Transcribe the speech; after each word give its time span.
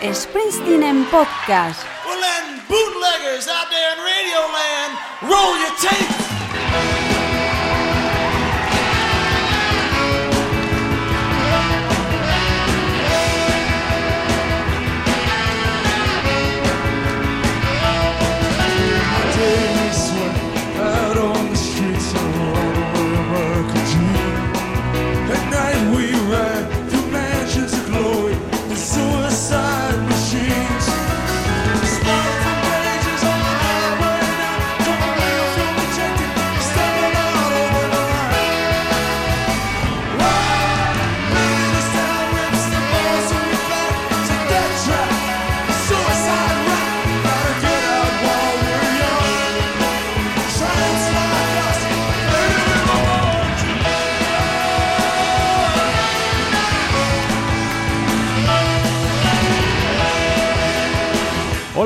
Springsteen 0.00 0.82
en 0.82 1.06
podcast. 1.06 1.80
Well, 2.04 2.20
then, 2.20 2.60
bootleggers 2.68 3.48
out 3.48 3.70
there 3.70 3.92
in 3.92 4.04
Radio 4.04 4.40
Land, 4.52 4.98
roll 5.22 5.56
your 5.58 5.74
tape. 5.80 7.15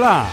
Hola, 0.03 0.29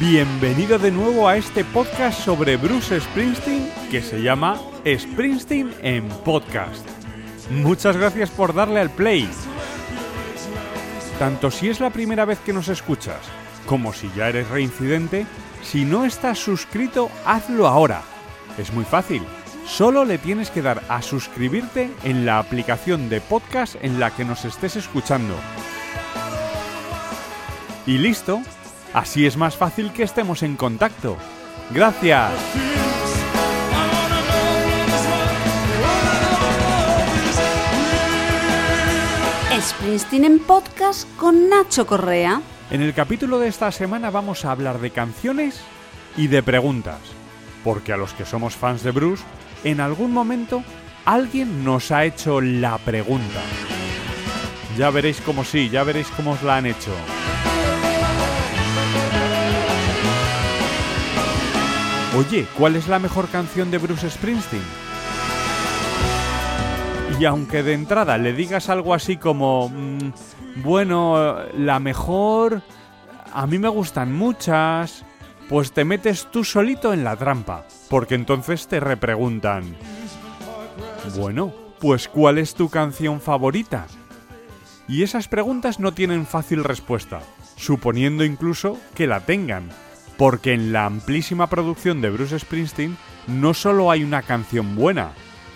bienvenido 0.00 0.80
de 0.80 0.90
nuevo 0.90 1.28
a 1.28 1.36
este 1.36 1.64
podcast 1.64 2.24
sobre 2.24 2.56
Bruce 2.56 3.00
Springsteen 3.00 3.70
que 3.88 4.02
se 4.02 4.20
llama 4.20 4.60
Springsteen 4.84 5.72
en 5.80 6.08
Podcast. 6.08 6.84
Muchas 7.48 7.96
gracias 7.96 8.30
por 8.30 8.52
darle 8.52 8.80
al 8.80 8.90
play. 8.90 9.30
Tanto 11.20 11.52
si 11.52 11.68
es 11.68 11.78
la 11.78 11.90
primera 11.90 12.24
vez 12.24 12.40
que 12.40 12.52
nos 12.52 12.66
escuchas, 12.66 13.20
como 13.64 13.92
si 13.92 14.10
ya 14.16 14.28
eres 14.28 14.50
reincidente, 14.50 15.24
si 15.62 15.84
no 15.84 16.04
estás 16.04 16.40
suscrito, 16.40 17.08
hazlo 17.24 17.68
ahora. 17.68 18.02
Es 18.58 18.72
muy 18.72 18.84
fácil. 18.84 19.22
Solo 19.64 20.04
le 20.04 20.18
tienes 20.18 20.50
que 20.50 20.62
dar 20.62 20.82
a 20.88 21.00
suscribirte 21.00 21.92
en 22.02 22.26
la 22.26 22.40
aplicación 22.40 23.08
de 23.08 23.20
podcast 23.20 23.76
en 23.82 24.00
la 24.00 24.10
que 24.10 24.24
nos 24.24 24.44
estés 24.44 24.74
escuchando. 24.74 25.36
Y 27.86 27.98
listo. 27.98 28.42
Así 28.94 29.26
es 29.26 29.36
más 29.36 29.56
fácil 29.56 29.92
que 29.92 30.02
estemos 30.02 30.42
en 30.42 30.56
contacto. 30.56 31.16
Gracias. 31.70 32.32
Springsteen 39.60 40.24
en 40.24 40.38
podcast 40.40 41.08
con 41.16 41.48
Nacho 41.48 41.86
Correa. 41.86 42.42
En 42.70 42.82
el 42.82 42.92
capítulo 42.94 43.38
de 43.38 43.48
esta 43.48 43.70
semana 43.70 44.10
vamos 44.10 44.44
a 44.44 44.50
hablar 44.50 44.80
de 44.80 44.90
canciones 44.90 45.60
y 46.16 46.26
de 46.26 46.42
preguntas. 46.42 46.98
Porque 47.62 47.92
a 47.92 47.96
los 47.96 48.12
que 48.12 48.24
somos 48.24 48.56
fans 48.56 48.82
de 48.82 48.90
Bruce, 48.90 49.22
en 49.62 49.80
algún 49.80 50.12
momento 50.12 50.64
alguien 51.04 51.64
nos 51.64 51.92
ha 51.92 52.04
hecho 52.04 52.40
la 52.40 52.76
pregunta. 52.78 53.40
Ya 54.76 54.90
veréis 54.90 55.20
cómo 55.20 55.44
sí, 55.44 55.68
ya 55.68 55.84
veréis 55.84 56.08
cómo 56.08 56.32
os 56.32 56.42
la 56.42 56.56
han 56.56 56.66
hecho. 56.66 56.90
Oye, 62.14 62.46
¿cuál 62.58 62.76
es 62.76 62.88
la 62.88 62.98
mejor 62.98 63.28
canción 63.28 63.70
de 63.70 63.78
Bruce 63.78 64.10
Springsteen? 64.10 64.62
Y 67.18 67.24
aunque 67.24 67.62
de 67.62 67.72
entrada 67.72 68.18
le 68.18 68.34
digas 68.34 68.68
algo 68.68 68.92
así 68.92 69.16
como, 69.16 69.70
mm, 69.70 70.12
bueno, 70.56 71.36
la 71.56 71.80
mejor, 71.80 72.60
a 73.32 73.46
mí 73.46 73.58
me 73.58 73.68
gustan 73.68 74.12
muchas, 74.12 75.06
pues 75.48 75.72
te 75.72 75.86
metes 75.86 76.28
tú 76.30 76.44
solito 76.44 76.92
en 76.92 77.02
la 77.02 77.16
trampa, 77.16 77.64
porque 77.88 78.14
entonces 78.14 78.68
te 78.68 78.78
repreguntan, 78.78 79.74
bueno, 81.16 81.54
pues 81.80 82.08
¿cuál 82.08 82.36
es 82.36 82.54
tu 82.54 82.68
canción 82.68 83.22
favorita? 83.22 83.86
Y 84.86 85.02
esas 85.02 85.28
preguntas 85.28 85.80
no 85.80 85.92
tienen 85.92 86.26
fácil 86.26 86.62
respuesta, 86.62 87.20
suponiendo 87.56 88.22
incluso 88.22 88.78
que 88.94 89.06
la 89.06 89.20
tengan, 89.20 89.70
porque 90.16 90.52
en 90.52 90.72
la 90.72 90.86
amplísima 90.86 91.48
producción 91.48 92.00
de 92.00 92.10
Bruce 92.10 92.38
Springsteen 92.38 92.96
no 93.26 93.54
solo 93.54 93.90
hay 93.90 94.04
una 94.04 94.22
canción 94.22 94.74
buena, 94.76 95.12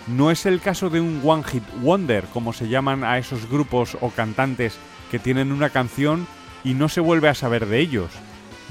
no 0.07 0.31
es 0.31 0.45
el 0.45 0.61
caso 0.61 0.89
de 0.89 1.01
un 1.01 1.21
One 1.23 1.43
Hit 1.43 1.63
Wonder, 1.81 2.23
como 2.33 2.53
se 2.53 2.69
llaman 2.69 3.03
a 3.03 3.17
esos 3.17 3.49
grupos 3.49 3.97
o 3.99 4.09
cantantes 4.09 4.77
que 5.11 5.19
tienen 5.19 5.51
una 5.51 5.69
canción 5.69 6.27
y 6.63 6.73
no 6.73 6.89
se 6.89 7.01
vuelve 7.01 7.29
a 7.29 7.35
saber 7.35 7.65
de 7.65 7.79
ellos. 7.79 8.11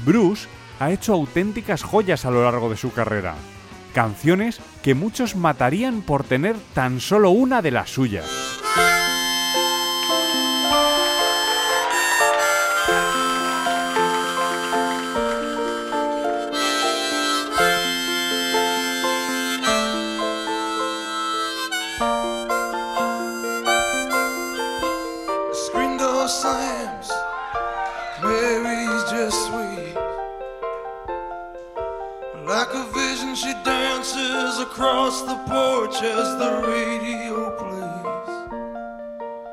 Bruce 0.05 0.49
ha 0.81 0.91
hecho 0.91 1.13
auténticas 1.13 1.83
joyas 1.83 2.25
a 2.25 2.31
lo 2.31 2.43
largo 2.43 2.71
de 2.71 2.77
su 2.77 2.93
carrera. 2.93 3.35
Canciones 3.95 4.61
que 4.83 4.95
muchos 4.95 5.37
matarían 5.37 6.03
por 6.03 6.25
tener 6.25 6.57
tan 6.75 7.01
solo 7.01 7.31
una 7.31 7.63
de 7.63 7.71
las 7.71 7.91
suyas. 7.91 8.27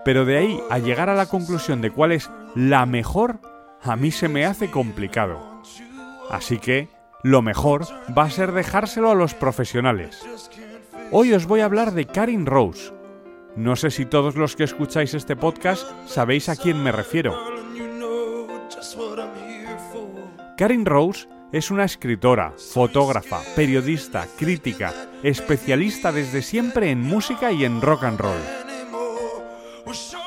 Pero 0.06 0.26
de 0.26 0.38
ahí 0.38 0.60
a 0.70 0.80
llegar 0.80 1.10
a 1.10 1.16
la 1.16 1.28
conclusión 1.28 1.82
de 1.82 1.92
cuál 1.92 2.12
es 2.12 2.30
la 2.56 2.86
mejor, 2.86 3.40
a 3.82 3.96
mí 3.96 4.12
se 4.12 4.28
me 4.28 4.46
hace 4.46 4.70
complicado. 4.70 5.62
Así 6.30 6.58
que 6.58 6.90
lo 7.24 7.42
mejor 7.42 7.86
va 8.16 8.24
a 8.24 8.30
ser 8.30 8.52
dejárselo 8.52 9.10
a 9.10 9.16
los 9.16 9.34
profesionales. 9.34 10.26
Hoy 11.12 11.34
os 11.34 11.46
voy 11.46 11.62
a 11.62 11.66
hablar 11.66 11.94
de 11.94 12.06
Karin 12.06 12.46
Rose. 12.46 12.92
No 13.56 13.76
sé 13.76 13.92
si 13.92 14.06
todos 14.06 14.36
los 14.36 14.56
que 14.56 14.64
escucháis 14.64 15.14
este 15.14 15.36
podcast 15.36 15.88
sabéis 16.08 16.50
a 16.50 16.56
quién 16.56 16.82
me 16.82 16.92
refiero. 16.92 17.38
Karin 20.58 20.86
Rose 20.86 21.28
es 21.52 21.70
una 21.70 21.84
escritora, 21.84 22.54
fotógrafa, 22.74 23.42
periodista, 23.56 24.28
crítica, 24.38 24.92
especialista 25.22 26.12
desde 26.12 26.42
siempre 26.42 26.90
en 26.90 27.02
música 27.02 27.52
y 27.52 27.64
en 27.64 27.80
rock 27.80 28.04
and 28.06 28.20
roll. 28.20 28.63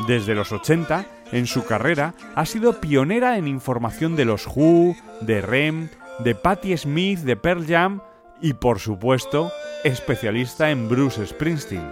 Desde 0.06 0.34
los 0.34 0.52
80, 0.52 1.06
en 1.32 1.46
su 1.46 1.64
carrera, 1.64 2.14
ha 2.34 2.46
sido 2.46 2.80
pionera 2.80 3.38
en 3.38 3.48
información 3.48 4.14
de 4.14 4.24
los 4.24 4.46
Who, 4.46 4.94
de 5.20 5.40
Rem, 5.42 5.88
de 6.20 6.34
Patti 6.34 6.76
Smith, 6.76 7.20
de 7.20 7.36
Pearl 7.36 7.66
Jam 7.66 8.00
y, 8.40 8.52
por 8.52 8.78
supuesto, 8.78 9.50
especialista 9.84 10.70
en 10.70 10.88
Bruce 10.88 11.26
Springsteen. 11.26 11.84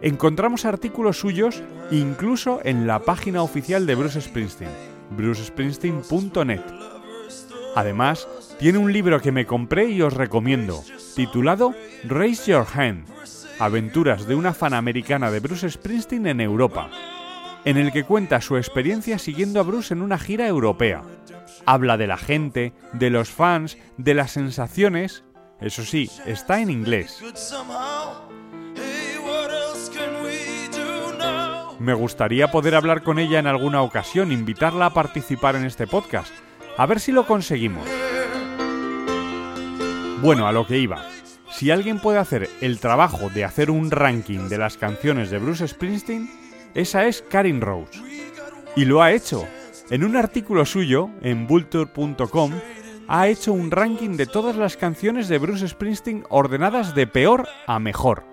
Encontramos 0.00 0.64
artículos 0.64 1.18
suyos 1.18 1.62
incluso 1.92 2.60
en 2.64 2.88
la 2.88 2.98
página 3.00 3.42
oficial 3.42 3.86
de 3.86 3.94
Bruce 3.94 4.20
Springsteen, 4.20 4.70
brucespringsteen.net. 5.10 6.62
Además, 7.76 8.26
tiene 8.58 8.78
un 8.78 8.92
libro 8.92 9.20
que 9.20 9.32
me 9.32 9.46
compré 9.46 9.90
y 9.90 10.02
os 10.02 10.12
recomiendo, 10.12 10.82
titulado 11.14 11.74
Raise 12.04 12.50
Your 12.50 12.66
Hand, 12.74 13.06
Aventuras 13.58 14.26
de 14.26 14.34
una 14.34 14.54
fan 14.54 14.74
americana 14.74 15.30
de 15.30 15.40
Bruce 15.40 15.70
Springsteen 15.70 16.26
en 16.26 16.40
Europa, 16.40 16.90
en 17.64 17.76
el 17.76 17.92
que 17.92 18.04
cuenta 18.04 18.40
su 18.40 18.56
experiencia 18.56 19.18
siguiendo 19.18 19.60
a 19.60 19.62
Bruce 19.62 19.94
en 19.94 20.02
una 20.02 20.18
gira 20.18 20.46
europea. 20.46 21.02
Habla 21.64 21.96
de 21.96 22.06
la 22.06 22.16
gente, 22.16 22.72
de 22.92 23.10
los 23.10 23.30
fans, 23.30 23.78
de 23.98 24.14
las 24.14 24.32
sensaciones. 24.32 25.24
Eso 25.60 25.84
sí, 25.84 26.10
está 26.26 26.60
en 26.60 26.70
inglés. 26.70 27.22
Me 31.78 31.94
gustaría 31.94 32.50
poder 32.50 32.74
hablar 32.74 33.02
con 33.02 33.18
ella 33.18 33.38
en 33.38 33.46
alguna 33.46 33.82
ocasión, 33.82 34.32
invitarla 34.32 34.86
a 34.86 34.94
participar 34.94 35.56
en 35.56 35.64
este 35.64 35.86
podcast. 35.86 36.32
A 36.76 36.86
ver 36.86 37.00
si 37.00 37.12
lo 37.12 37.26
conseguimos. 37.26 37.86
Bueno, 40.20 40.46
a 40.46 40.52
lo 40.52 40.66
que 40.66 40.78
iba. 40.78 41.04
Si 41.52 41.70
alguien 41.70 42.00
puede 42.00 42.18
hacer 42.18 42.48
el 42.60 42.80
trabajo 42.80 43.28
de 43.28 43.44
hacer 43.44 43.70
un 43.70 43.90
ranking 43.90 44.48
de 44.48 44.58
las 44.58 44.78
canciones 44.78 45.30
de 45.30 45.38
Bruce 45.38 45.68
Springsteen, 45.68 46.28
esa 46.74 47.06
es 47.06 47.22
Karin 47.28 47.60
Rose. 47.60 48.00
Y 48.74 48.86
lo 48.86 49.02
ha 49.02 49.12
hecho. 49.12 49.46
En 49.90 50.02
un 50.02 50.16
artículo 50.16 50.64
suyo, 50.64 51.10
en 51.20 51.46
vulture.com, 51.46 52.52
ha 53.06 53.28
hecho 53.28 53.52
un 53.52 53.70
ranking 53.70 54.16
de 54.16 54.24
todas 54.24 54.56
las 54.56 54.78
canciones 54.78 55.28
de 55.28 55.38
Bruce 55.38 55.68
Springsteen 55.68 56.24
ordenadas 56.30 56.94
de 56.94 57.06
peor 57.06 57.46
a 57.66 57.78
mejor. 57.78 58.24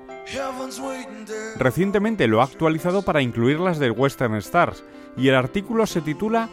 Recientemente 1.57 2.27
lo 2.27 2.39
ha 2.39 2.45
actualizado 2.45 3.01
para 3.01 3.21
incluirlas 3.21 3.79
del 3.79 3.91
Western 3.91 4.35
Stars, 4.35 4.85
y 5.17 5.27
el 5.27 5.35
artículo 5.35 5.85
se 5.85 5.99
titula 5.99 6.47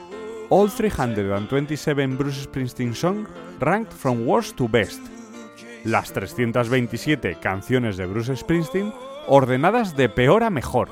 All 0.48 0.72
327 0.72 2.06
Bruce 2.08 2.42
Springsteen 2.42 2.94
Songs 2.94 3.28
Ranked 3.60 3.92
from 3.92 4.26
Worst 4.26 4.56
to 4.56 4.68
Best. 4.68 5.15
Las 5.87 6.12
327 6.12 7.37
canciones 7.41 7.97
de 7.97 8.06
Bruce 8.06 8.35
Springsteen 8.35 8.93
ordenadas 9.29 9.97
de 9.97 10.09
peor 10.09 10.43
a 10.43 10.50
mejor. 10.50 10.91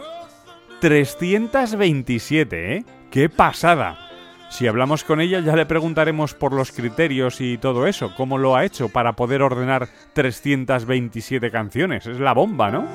327, 0.80 2.76
¿eh? 2.76 2.84
¡Qué 3.10 3.28
pasada! 3.28 3.98
Si 4.50 4.68
hablamos 4.68 5.02
con 5.02 5.20
ella 5.20 5.40
ya 5.40 5.56
le 5.56 5.66
preguntaremos 5.66 6.34
por 6.34 6.52
los 6.52 6.70
criterios 6.70 7.40
y 7.40 7.58
todo 7.58 7.88
eso, 7.88 8.14
cómo 8.16 8.38
lo 8.38 8.54
ha 8.54 8.64
hecho 8.64 8.88
para 8.88 9.14
poder 9.14 9.42
ordenar 9.42 9.88
327 10.12 11.50
canciones. 11.50 12.06
Es 12.06 12.20
la 12.20 12.32
bomba, 12.32 12.70
¿no? 12.70 12.86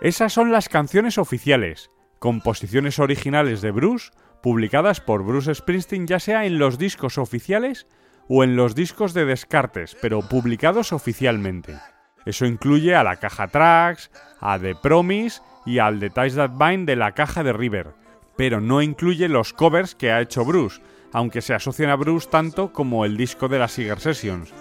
Esas 0.00 0.32
son 0.32 0.52
las 0.52 0.70
canciones 0.70 1.18
oficiales, 1.18 1.90
composiciones 2.18 2.98
originales 2.98 3.60
de 3.60 3.70
Bruce, 3.70 4.10
publicadas 4.42 5.00
por 5.00 5.24
Bruce 5.24 5.54
Springsteen 5.54 6.06
ya 6.06 6.20
sea 6.20 6.46
en 6.46 6.58
los 6.58 6.78
discos 6.78 7.18
oficiales 7.18 7.86
o 8.28 8.44
en 8.44 8.56
los 8.56 8.74
discos 8.74 9.14
de 9.14 9.24
descartes, 9.24 9.96
pero 10.00 10.20
publicados 10.20 10.92
oficialmente. 10.92 11.78
Eso 12.26 12.44
incluye 12.44 12.94
a 12.94 13.04
la 13.04 13.16
caja 13.16 13.48
Tracks, 13.48 14.10
a 14.40 14.58
The 14.58 14.74
Promise 14.74 15.40
y 15.64 15.78
al 15.78 15.98
The 15.98 16.10
Ties 16.10 16.34
That 16.34 16.50
Bind 16.58 16.86
de 16.86 16.96
la 16.96 17.12
caja 17.12 17.42
de 17.42 17.52
River, 17.52 17.94
pero 18.36 18.60
no 18.60 18.82
incluye 18.82 19.28
los 19.28 19.52
covers 19.52 19.94
que 19.94 20.12
ha 20.12 20.20
hecho 20.20 20.44
Bruce, 20.44 20.80
aunque 21.12 21.40
se 21.40 21.54
asocian 21.54 21.90
a 21.90 21.96
Bruce 21.96 22.28
tanto 22.30 22.72
como 22.72 23.04
el 23.04 23.16
disco 23.16 23.48
de 23.48 23.58
las 23.58 23.72
Seeger 23.72 24.00
Sessions. 24.00 24.52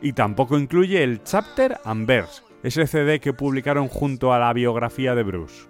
Y 0.00 0.14
tampoco 0.14 0.58
incluye 0.58 1.04
el 1.04 1.22
Chapter 1.22 1.78
and 1.84 2.06
Verse, 2.06 2.42
ese 2.64 2.86
CD 2.86 3.20
que 3.20 3.32
publicaron 3.32 3.88
junto 3.88 4.32
a 4.32 4.38
la 4.38 4.52
biografía 4.52 5.14
de 5.14 5.22
Bruce. 5.22 5.68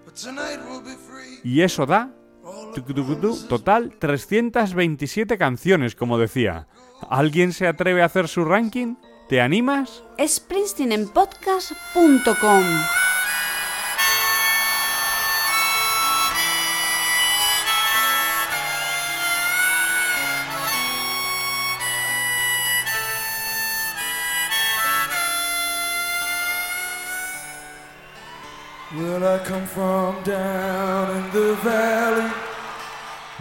Y 1.45 1.63
eso 1.63 1.87
da 1.87 2.13
total 3.49 3.95
327 3.99 5.39
canciones, 5.39 5.95
como 5.95 6.19
decía. 6.19 6.67
¿Alguien 7.09 7.53
se 7.53 7.67
atreve 7.67 8.03
a 8.03 8.07
hacer 8.07 8.29
su 8.29 8.45
ranking? 8.45 8.97
¿Te 9.29 9.41
animas? 9.41 10.05
springsteenenpodcast.com 10.19 13.02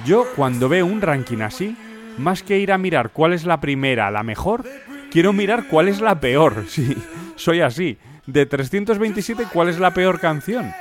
Yo 0.06 0.26
cuando 0.36 0.70
veo 0.70 0.86
un 0.86 1.02
ranking 1.02 1.42
así, 1.42 1.76
más 2.18 2.44
que 2.44 2.58
ir 2.60 2.72
a 2.72 2.78
mirar 2.78 3.12
cuál 3.12 3.34
es 3.34 3.46
la 3.46 3.60
primera, 3.62 4.12
la 4.12 4.24
mejor, 4.24 4.64
quiero 5.12 5.34
mirar 5.34 5.68
cuál 5.68 5.88
es 5.88 6.02
la 6.02 6.20
peor. 6.20 6.66
Sí, 6.68 6.96
soy 7.36 7.62
así. 7.62 7.98
De 8.28 8.46
327, 8.46 9.46
¿cuál 9.52 9.70
es 9.70 9.80
la 9.80 9.94
peor 9.94 10.20
canción? 10.20 10.72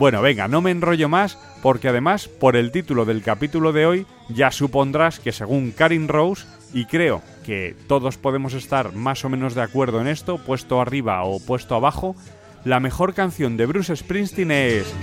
Bueno, 0.00 0.22
venga, 0.22 0.48
no 0.48 0.62
me 0.62 0.70
enrollo 0.70 1.10
más, 1.10 1.36
porque 1.62 1.88
además, 1.88 2.26
por 2.26 2.56
el 2.56 2.72
título 2.72 3.04
del 3.04 3.22
capítulo 3.22 3.72
de 3.72 3.84
hoy, 3.84 4.06
ya 4.30 4.50
supondrás 4.50 5.20
que 5.20 5.30
según 5.30 5.72
Karin 5.72 6.08
Rose, 6.08 6.46
y 6.72 6.86
creo 6.86 7.20
que 7.44 7.76
todos 7.86 8.16
podemos 8.16 8.54
estar 8.54 8.94
más 8.94 9.26
o 9.26 9.28
menos 9.28 9.54
de 9.54 9.60
acuerdo 9.60 10.00
en 10.00 10.06
esto, 10.06 10.38
puesto 10.38 10.80
arriba 10.80 11.22
o 11.24 11.38
puesto 11.38 11.74
abajo, 11.74 12.16
la 12.64 12.80
mejor 12.80 13.14
canción 13.14 13.56
de 13.56 13.66
Bruce 13.66 13.96
Springsteen 13.96 14.50
es 14.50 14.94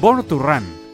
Born 0.00 0.24
to 0.24 0.38
Run. 0.38 0.85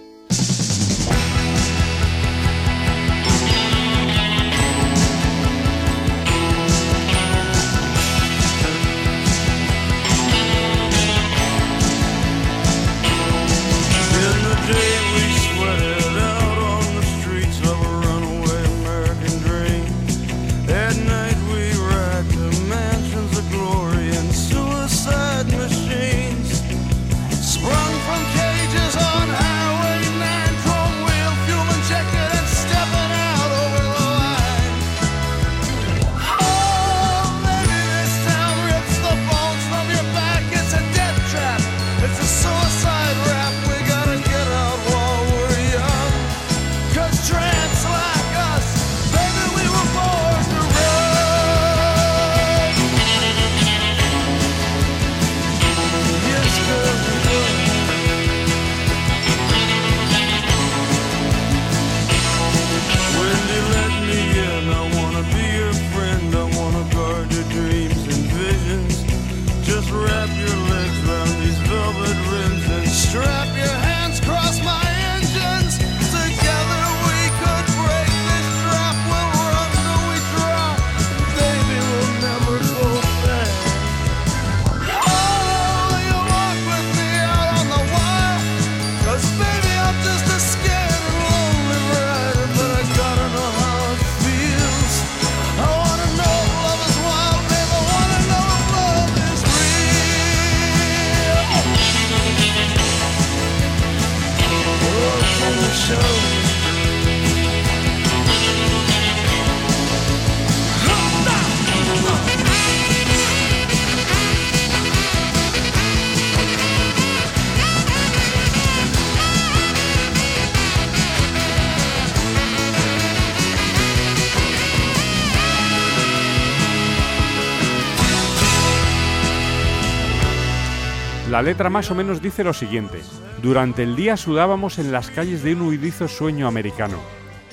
La 131.32 131.40
letra 131.40 131.70
más 131.70 131.90
o 131.90 131.94
menos 131.94 132.20
dice 132.20 132.44
lo 132.44 132.52
siguiente. 132.52 133.00
Durante 133.40 133.84
el 133.84 133.96
día 133.96 134.18
sudábamos 134.18 134.78
en 134.78 134.92
las 134.92 135.08
calles 135.08 135.42
de 135.42 135.54
un 135.54 135.62
huidizo 135.62 136.06
sueño 136.06 136.46
americano. 136.46 136.98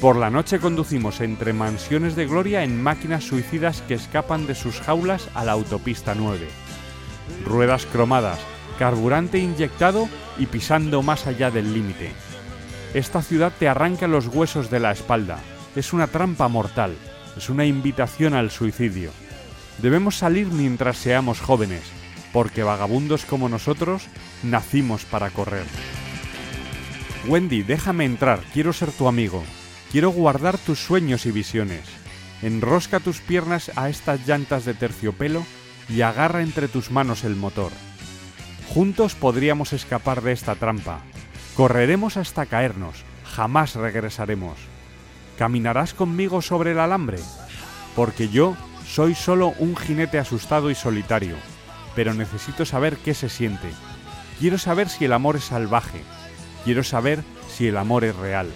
Por 0.01 0.17
la 0.17 0.29
noche 0.29 0.59
conducimos 0.59 1.21
entre 1.21 1.53
mansiones 1.53 2.17
de 2.17 2.25
gloria 2.25 2.65
en 2.65 2.83
máquinas 2.83 3.23
suicidas 3.23 3.81
que 3.83 3.93
escapan 3.93 4.47
de 4.47 4.55
sus 4.55 4.81
jaulas 4.81 5.29
a 5.33 5.45
la 5.45 5.53
autopista 5.53 6.13
9. 6.13 6.45
Ruedas 7.45 7.85
cromadas, 7.85 8.37
carburante 8.77 9.37
inyectado 9.39 10.09
y 10.37 10.47
pisando 10.47 11.01
más 11.01 11.25
allá 11.25 11.49
del 11.49 11.73
límite. 11.73 12.11
Esta 12.93 13.21
ciudad 13.21 13.53
te 13.57 13.69
arranca 13.69 14.09
los 14.09 14.27
huesos 14.27 14.69
de 14.69 14.81
la 14.81 14.91
espalda. 14.91 15.39
Es 15.77 15.93
una 15.93 16.07
trampa 16.07 16.49
mortal. 16.49 16.97
Es 17.37 17.49
una 17.49 17.63
invitación 17.63 18.33
al 18.33 18.51
suicidio. 18.51 19.11
Debemos 19.77 20.17
salir 20.17 20.47
mientras 20.47 20.97
seamos 20.97 21.39
jóvenes, 21.39 21.83
porque 22.33 22.63
vagabundos 22.63 23.25
como 23.25 23.49
nosotros 23.49 24.07
nacimos 24.43 25.05
para 25.05 25.29
correr. 25.29 25.65
Wendy, 27.27 27.63
déjame 27.63 28.05
entrar, 28.05 28.39
quiero 28.53 28.73
ser 28.73 28.91
tu 28.91 29.07
amigo. 29.07 29.43
Quiero 29.91 30.11
guardar 30.11 30.57
tus 30.57 30.79
sueños 30.79 31.25
y 31.25 31.31
visiones. 31.31 31.81
Enrosca 32.41 32.99
tus 32.99 33.19
piernas 33.21 33.71
a 33.75 33.89
estas 33.89 34.25
llantas 34.27 34.63
de 34.63 34.73
terciopelo 34.73 35.43
y 35.89 36.01
agarra 36.01 36.41
entre 36.41 36.67
tus 36.67 36.91
manos 36.91 37.23
el 37.23 37.35
motor. 37.35 37.71
Juntos 38.69 39.15
podríamos 39.15 39.73
escapar 39.73 40.21
de 40.21 40.31
esta 40.31 40.55
trampa. 40.55 41.01
Correremos 41.55 42.17
hasta 42.17 42.45
caernos, 42.45 43.03
jamás 43.25 43.75
regresaremos. 43.75 44.57
¿Caminarás 45.37 45.93
conmigo 45.93 46.41
sobre 46.41 46.71
el 46.71 46.79
alambre? 46.79 47.19
Porque 47.95 48.29
yo 48.29 48.55
soy 48.87 49.15
solo 49.15 49.53
un 49.57 49.75
jinete 49.75 50.19
asustado 50.19 50.69
y 50.69 50.75
solitario, 50.75 51.35
pero 51.99 52.13
necesito 52.13 52.63
saber 52.63 52.95
qué 52.95 53.13
se 53.13 53.27
siente. 53.27 53.67
Quiero 54.39 54.57
saber 54.57 54.87
si 54.87 55.03
el 55.03 55.11
amor 55.11 55.35
es 55.35 55.43
salvaje. 55.43 56.01
Quiero 56.63 56.81
saber 56.81 57.25
si 57.49 57.67
el 57.67 57.75
amor 57.75 58.05
es 58.05 58.15
real. 58.15 58.47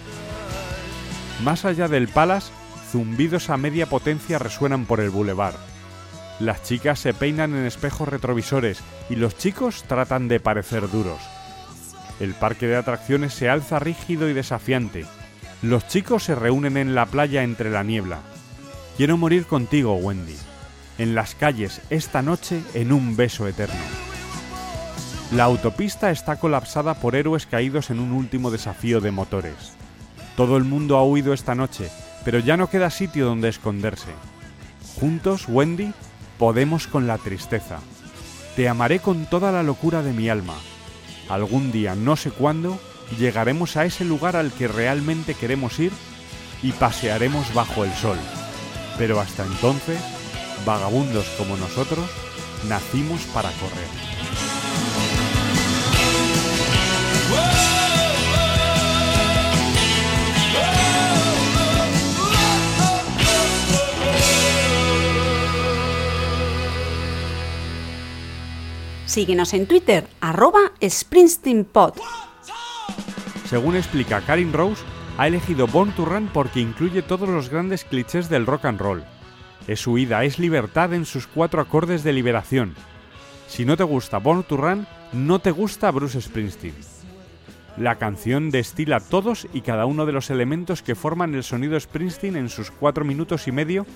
Más 1.42 1.66
allá 1.66 1.86
del 1.86 2.08
Palace, 2.08 2.50
zumbidos 2.90 3.50
a 3.50 3.58
media 3.58 3.84
potencia 3.84 4.38
resuenan 4.38 4.86
por 4.86 5.00
el 5.00 5.10
bulevar. 5.10 5.52
Las 6.40 6.62
chicas 6.62 6.98
se 7.00 7.12
peinan 7.12 7.54
en 7.54 7.66
espejos 7.66 8.08
retrovisores 8.08 8.78
y 9.10 9.16
los 9.16 9.36
chicos 9.36 9.84
tratan 9.86 10.26
de 10.26 10.40
parecer 10.40 10.90
duros. 10.90 11.20
El 12.20 12.32
parque 12.32 12.66
de 12.66 12.76
atracciones 12.76 13.34
se 13.34 13.50
alza 13.50 13.78
rígido 13.78 14.30
y 14.30 14.32
desafiante. 14.32 15.04
Los 15.60 15.86
chicos 15.86 16.24
se 16.24 16.34
reúnen 16.34 16.78
en 16.78 16.94
la 16.94 17.04
playa 17.04 17.42
entre 17.42 17.70
la 17.70 17.82
niebla. 17.82 18.20
Quiero 18.96 19.18
morir 19.18 19.44
contigo, 19.44 19.96
Wendy. 19.96 20.38
En 20.96 21.14
las 21.14 21.34
calles 21.34 21.80
esta 21.90 22.22
noche 22.22 22.62
en 22.74 22.92
un 22.92 23.16
beso 23.16 23.48
eterno. 23.48 23.74
La 25.32 25.44
autopista 25.44 26.12
está 26.12 26.36
colapsada 26.36 26.94
por 26.94 27.16
héroes 27.16 27.46
caídos 27.46 27.90
en 27.90 27.98
un 27.98 28.12
último 28.12 28.52
desafío 28.52 29.00
de 29.00 29.10
motores. 29.10 29.72
Todo 30.36 30.56
el 30.56 30.64
mundo 30.64 30.96
ha 30.96 31.04
huido 31.04 31.32
esta 31.32 31.56
noche, 31.56 31.90
pero 32.24 32.38
ya 32.38 32.56
no 32.56 32.70
queda 32.70 32.90
sitio 32.90 33.26
donde 33.26 33.48
esconderse. 33.48 34.12
Juntos, 35.00 35.46
Wendy, 35.48 35.92
podemos 36.38 36.86
con 36.86 37.08
la 37.08 37.18
tristeza. 37.18 37.80
Te 38.54 38.68
amaré 38.68 39.00
con 39.00 39.26
toda 39.26 39.50
la 39.50 39.64
locura 39.64 40.02
de 40.02 40.12
mi 40.12 40.28
alma. 40.28 40.54
Algún 41.28 41.72
día, 41.72 41.96
no 41.96 42.14
sé 42.14 42.30
cuándo, 42.30 42.78
llegaremos 43.18 43.76
a 43.76 43.84
ese 43.84 44.04
lugar 44.04 44.36
al 44.36 44.52
que 44.52 44.68
realmente 44.68 45.34
queremos 45.34 45.80
ir 45.80 45.90
y 46.62 46.70
pasearemos 46.72 47.52
bajo 47.52 47.84
el 47.84 47.92
sol. 47.94 48.18
Pero 48.98 49.18
hasta 49.18 49.44
entonces, 49.44 49.98
vagabundos 50.64 51.26
como 51.36 51.56
nosotros, 51.56 52.04
nacimos 52.68 53.22
para 53.32 53.50
correr. 53.52 54.14
Síguenos 69.06 69.54
en 69.54 69.66
Twitter, 69.66 70.08
arroba 70.20 70.72
SpringsteenPod. 70.82 71.94
Según 73.48 73.76
explica 73.76 74.20
Karin 74.22 74.52
Rose, 74.52 74.82
ha 75.18 75.28
elegido 75.28 75.68
Born 75.68 75.92
to 75.92 76.04
Run 76.04 76.28
porque 76.32 76.58
incluye 76.58 77.00
todos 77.02 77.28
los 77.28 77.48
grandes 77.48 77.84
clichés 77.84 78.28
del 78.28 78.44
rock 78.44 78.64
and 78.64 78.80
roll. 78.80 79.04
Es 79.66 79.86
huida, 79.86 80.24
es 80.24 80.38
libertad 80.38 80.92
en 80.92 81.06
sus 81.06 81.26
cuatro 81.26 81.60
acordes 81.60 82.04
de 82.04 82.12
liberación. 82.12 82.74
Si 83.48 83.64
no 83.64 83.76
te 83.76 83.84
gusta 83.84 84.18
Born 84.18 84.42
to 84.42 84.58
no 85.12 85.38
te 85.38 85.50
gusta 85.50 85.90
Bruce 85.90 86.20
Springsteen. 86.20 86.74
La 87.76 87.96
canción 87.96 88.50
destila 88.50 89.00
todos 89.00 89.48
y 89.52 89.62
cada 89.62 89.86
uno 89.86 90.06
de 90.06 90.12
los 90.12 90.30
elementos 90.30 90.82
que 90.82 90.94
forman 90.94 91.34
el 91.34 91.42
sonido 91.42 91.78
Springsteen 91.78 92.36
en 92.36 92.48
sus 92.48 92.70
cuatro 92.70 93.04
minutos 93.04 93.48
y 93.48 93.52
medio 93.52 93.86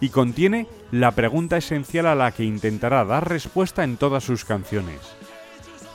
y 0.00 0.10
contiene 0.10 0.66
la 0.90 1.10
pregunta 1.10 1.56
esencial 1.56 2.06
a 2.06 2.14
la 2.14 2.30
que 2.32 2.44
intentará 2.44 3.04
dar 3.04 3.28
respuesta 3.28 3.84
en 3.84 3.96
todas 3.96 4.24
sus 4.24 4.44
canciones. 4.44 5.00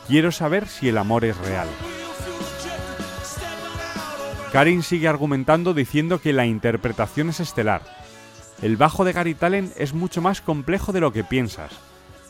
Quiero 0.08 0.32
saber 0.32 0.68
si 0.68 0.90
el 0.90 0.98
amor 0.98 1.26
es 1.26 1.38
real. 1.38 1.68
Karin 4.52 4.84
sigue 4.84 5.08
argumentando 5.08 5.74
diciendo 5.74 6.20
que 6.20 6.34
la 6.34 6.46
interpretación 6.46 7.30
es 7.30 7.40
estelar. 7.40 8.01
El 8.62 8.78
bajo 8.78 9.04
de 9.04 9.14
Gary 9.14 9.34
Talen 9.34 9.72
es 9.76 9.94
mucho 9.94 10.22
más 10.22 10.40
complejo 10.40 10.92
de 10.92 11.00
lo 11.00 11.12
que 11.12 11.24
piensas, 11.24 11.72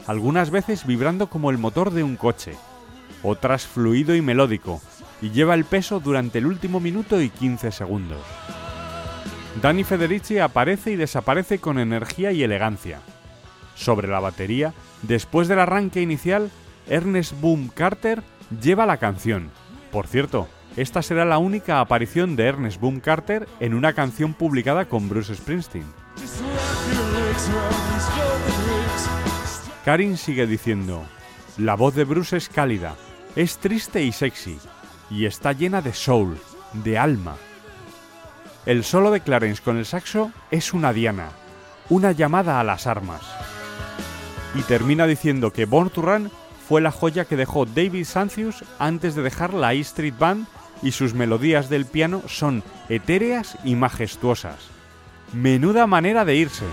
algunas 0.08 0.50
veces 0.50 0.86
vibrando 0.86 1.28
como 1.28 1.52
el 1.52 1.58
motor 1.58 1.92
de 1.92 2.04
un 2.04 2.16
coche, 2.16 2.56
otras 3.22 3.68
fluido 3.68 4.16
y 4.16 4.22
melódico, 4.22 4.82
y 5.22 5.32
lleva 5.32 5.56
el 5.56 5.66
peso 5.66 6.00
durante 6.00 6.38
el 6.38 6.46
último 6.46 6.80
minuto 6.80 7.20
y 7.22 7.30
15 7.30 7.74
segundos. 7.74 8.22
Danny 9.62 9.84
Federici 9.84 10.40
aparece 10.40 10.92
y 10.92 10.96
desaparece 10.96 11.60
con 11.60 11.78
energía 11.78 12.32
y 12.32 12.44
elegancia. 12.44 13.02
Sobre 13.76 14.08
la 14.08 14.22
batería, 14.22 14.74
después 15.02 15.50
del 15.50 15.60
arranque 15.60 16.02
inicial, 16.02 16.50
Ernest 16.88 17.34
Boom 17.42 17.68
Carter 17.68 18.24
lleva 18.62 18.86
la 18.86 18.98
canción. 18.98 19.52
Por 19.92 20.08
cierto, 20.08 20.48
esta 20.78 21.02
será 21.02 21.26
la 21.26 21.38
única 21.38 21.82
aparición 21.82 22.38
de 22.38 22.46
Ernest 22.46 22.80
Boom 22.80 23.02
Carter 23.02 23.50
en 23.60 23.74
una 23.74 23.92
canción 23.92 24.34
publicada 24.34 24.86
con 24.86 25.10
Bruce 25.10 25.36
Springsteen. 25.36 26.01
Karin 29.86 30.18
sigue 30.18 30.46
diciendo, 30.46 31.04
la 31.58 31.76
voz 31.76 31.96
de 31.96 32.04
Bruce 32.04 32.38
es 32.38 32.50
cálida, 32.50 32.96
es 33.36 33.58
triste 33.58 34.04
y 34.04 34.12
sexy, 34.12 34.60
y 35.10 35.26
está 35.26 35.54
llena 35.54 35.82
de 35.82 35.94
soul, 35.94 36.38
de 36.74 36.98
alma. 36.98 37.36
El 38.66 38.84
solo 38.84 39.10
de 39.10 39.22
Clarence 39.22 39.62
con 39.62 39.78
el 39.78 39.86
saxo 39.86 40.32
es 40.52 40.74
una 40.74 40.94
diana, 40.94 41.30
una 41.90 42.12
llamada 42.12 42.60
a 42.60 42.64
las 42.64 42.86
armas. 42.86 43.22
Y 44.54 44.62
termina 44.62 45.08
diciendo 45.08 45.52
que 45.52 45.66
Born 45.66 45.90
to 45.90 46.02
Run 46.04 46.32
fue 46.68 46.80
la 46.80 46.92
joya 46.92 47.26
que 47.26 47.36
dejó 47.36 47.66
David 47.66 48.06
Sancius 48.06 48.64
antes 48.78 49.16
de 49.16 49.24
dejar 49.24 49.54
la 49.54 49.74
E 49.74 49.80
Street 49.80 50.14
Band 50.18 50.46
y 50.84 50.92
sus 50.92 51.14
melodías 51.14 51.70
del 51.70 51.86
piano 51.86 52.22
son 52.28 52.64
etéreas 52.88 53.58
y 53.64 53.76
majestuosas. 53.76 54.81
Menuda 55.34 55.88
manera 55.88 56.26
de 56.26 56.36
irse. 56.36 56.66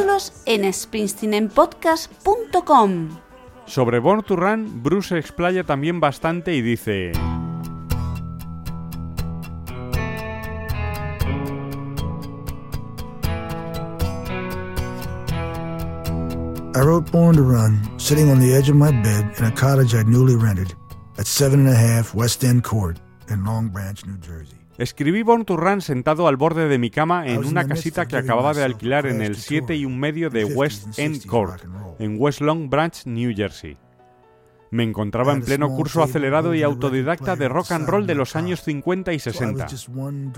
Capítulos 0.00 0.32
en 0.46 0.64
springsteenenpodcast.com. 0.64 3.18
Sobre 3.66 3.98
Born 3.98 4.22
to 4.22 4.36
Run, 4.36 4.82
Bruce 4.82 5.10
se 5.10 5.18
explaya 5.18 5.64
también 5.64 6.00
bastante 6.00 6.54
y 6.54 6.62
dice... 6.62 7.12
I 16.72 16.82
wrote 16.82 17.10
Born 17.12 17.34
to 17.36 17.42
Run 17.42 17.78
sitting 17.98 18.30
on 18.30 18.38
the 18.40 18.54
edge 18.54 18.70
of 18.70 18.76
my 18.76 18.90
bed 19.02 19.30
in 19.38 19.44
a 19.44 19.52
cottage 19.52 19.94
I'd 19.94 20.08
newly 20.08 20.34
rented 20.34 20.74
at 21.18 21.26
seven 21.26 21.66
and 21.66 21.74
a 21.74 21.76
half 21.76 22.14
West 22.14 22.42
End 22.42 22.64
Court 22.64 22.98
in 23.28 23.44
Long 23.44 23.68
Branch, 23.68 24.02
New 24.06 24.16
Jersey. 24.18 24.59
Escribí 24.80 25.22
Born 25.22 25.44
to 25.44 25.58
Run 25.58 25.82
sentado 25.82 26.26
al 26.26 26.38
borde 26.38 26.66
de 26.66 26.78
mi 26.78 26.88
cama 26.88 27.26
en 27.26 27.44
una 27.44 27.66
casita 27.66 28.08
que 28.08 28.16
acababa 28.16 28.54
de 28.54 28.64
alquilar 28.64 29.04
en 29.04 29.20
el 29.20 29.36
7 29.36 29.76
y 29.76 29.84
un 29.84 30.00
medio 30.00 30.30
de 30.30 30.46
West 30.46 30.98
End 30.98 31.26
Court, 31.26 31.62
en 31.98 32.16
West 32.18 32.40
Long 32.40 32.70
Branch, 32.70 33.04
New 33.04 33.30
Jersey. 33.36 33.76
Me 34.70 34.84
encontraba 34.84 35.32
en 35.32 35.42
pleno 35.42 35.68
curso 35.68 36.02
acelerado 36.02 36.54
y 36.54 36.62
autodidacta 36.62 37.34
de 37.34 37.48
rock 37.48 37.72
and 37.72 37.88
roll 37.88 38.06
de 38.06 38.14
los 38.14 38.36
años 38.36 38.62
50 38.62 39.12
y 39.12 39.18
60. 39.18 39.66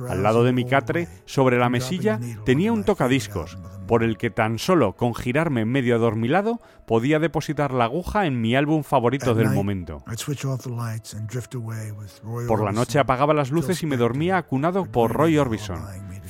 Al 0.08 0.22
lado 0.22 0.42
de 0.42 0.52
mi 0.52 0.64
catre, 0.64 1.08
sobre 1.26 1.58
la 1.58 1.68
mesilla, 1.68 2.18
tenía 2.44 2.72
un 2.72 2.84
tocadiscos, 2.84 3.58
por 3.86 4.02
el 4.02 4.16
que 4.16 4.30
tan 4.30 4.58
solo 4.58 4.96
con 4.96 5.14
girarme 5.14 5.66
medio 5.66 5.96
adormilado 5.96 6.60
podía 6.86 7.18
depositar 7.18 7.72
la 7.72 7.84
aguja 7.84 8.26
en 8.26 8.40
mi 8.40 8.56
álbum 8.56 8.82
favorito 8.82 9.34
del 9.34 9.50
momento. 9.50 10.02
Por 12.48 12.64
la 12.64 12.72
noche 12.72 12.98
apagaba 12.98 13.34
las 13.34 13.50
luces 13.50 13.82
y 13.82 13.86
me 13.86 13.98
dormía 13.98 14.38
acunado 14.38 14.86
por 14.86 15.12
Roy 15.12 15.36
Orbison, 15.36 15.80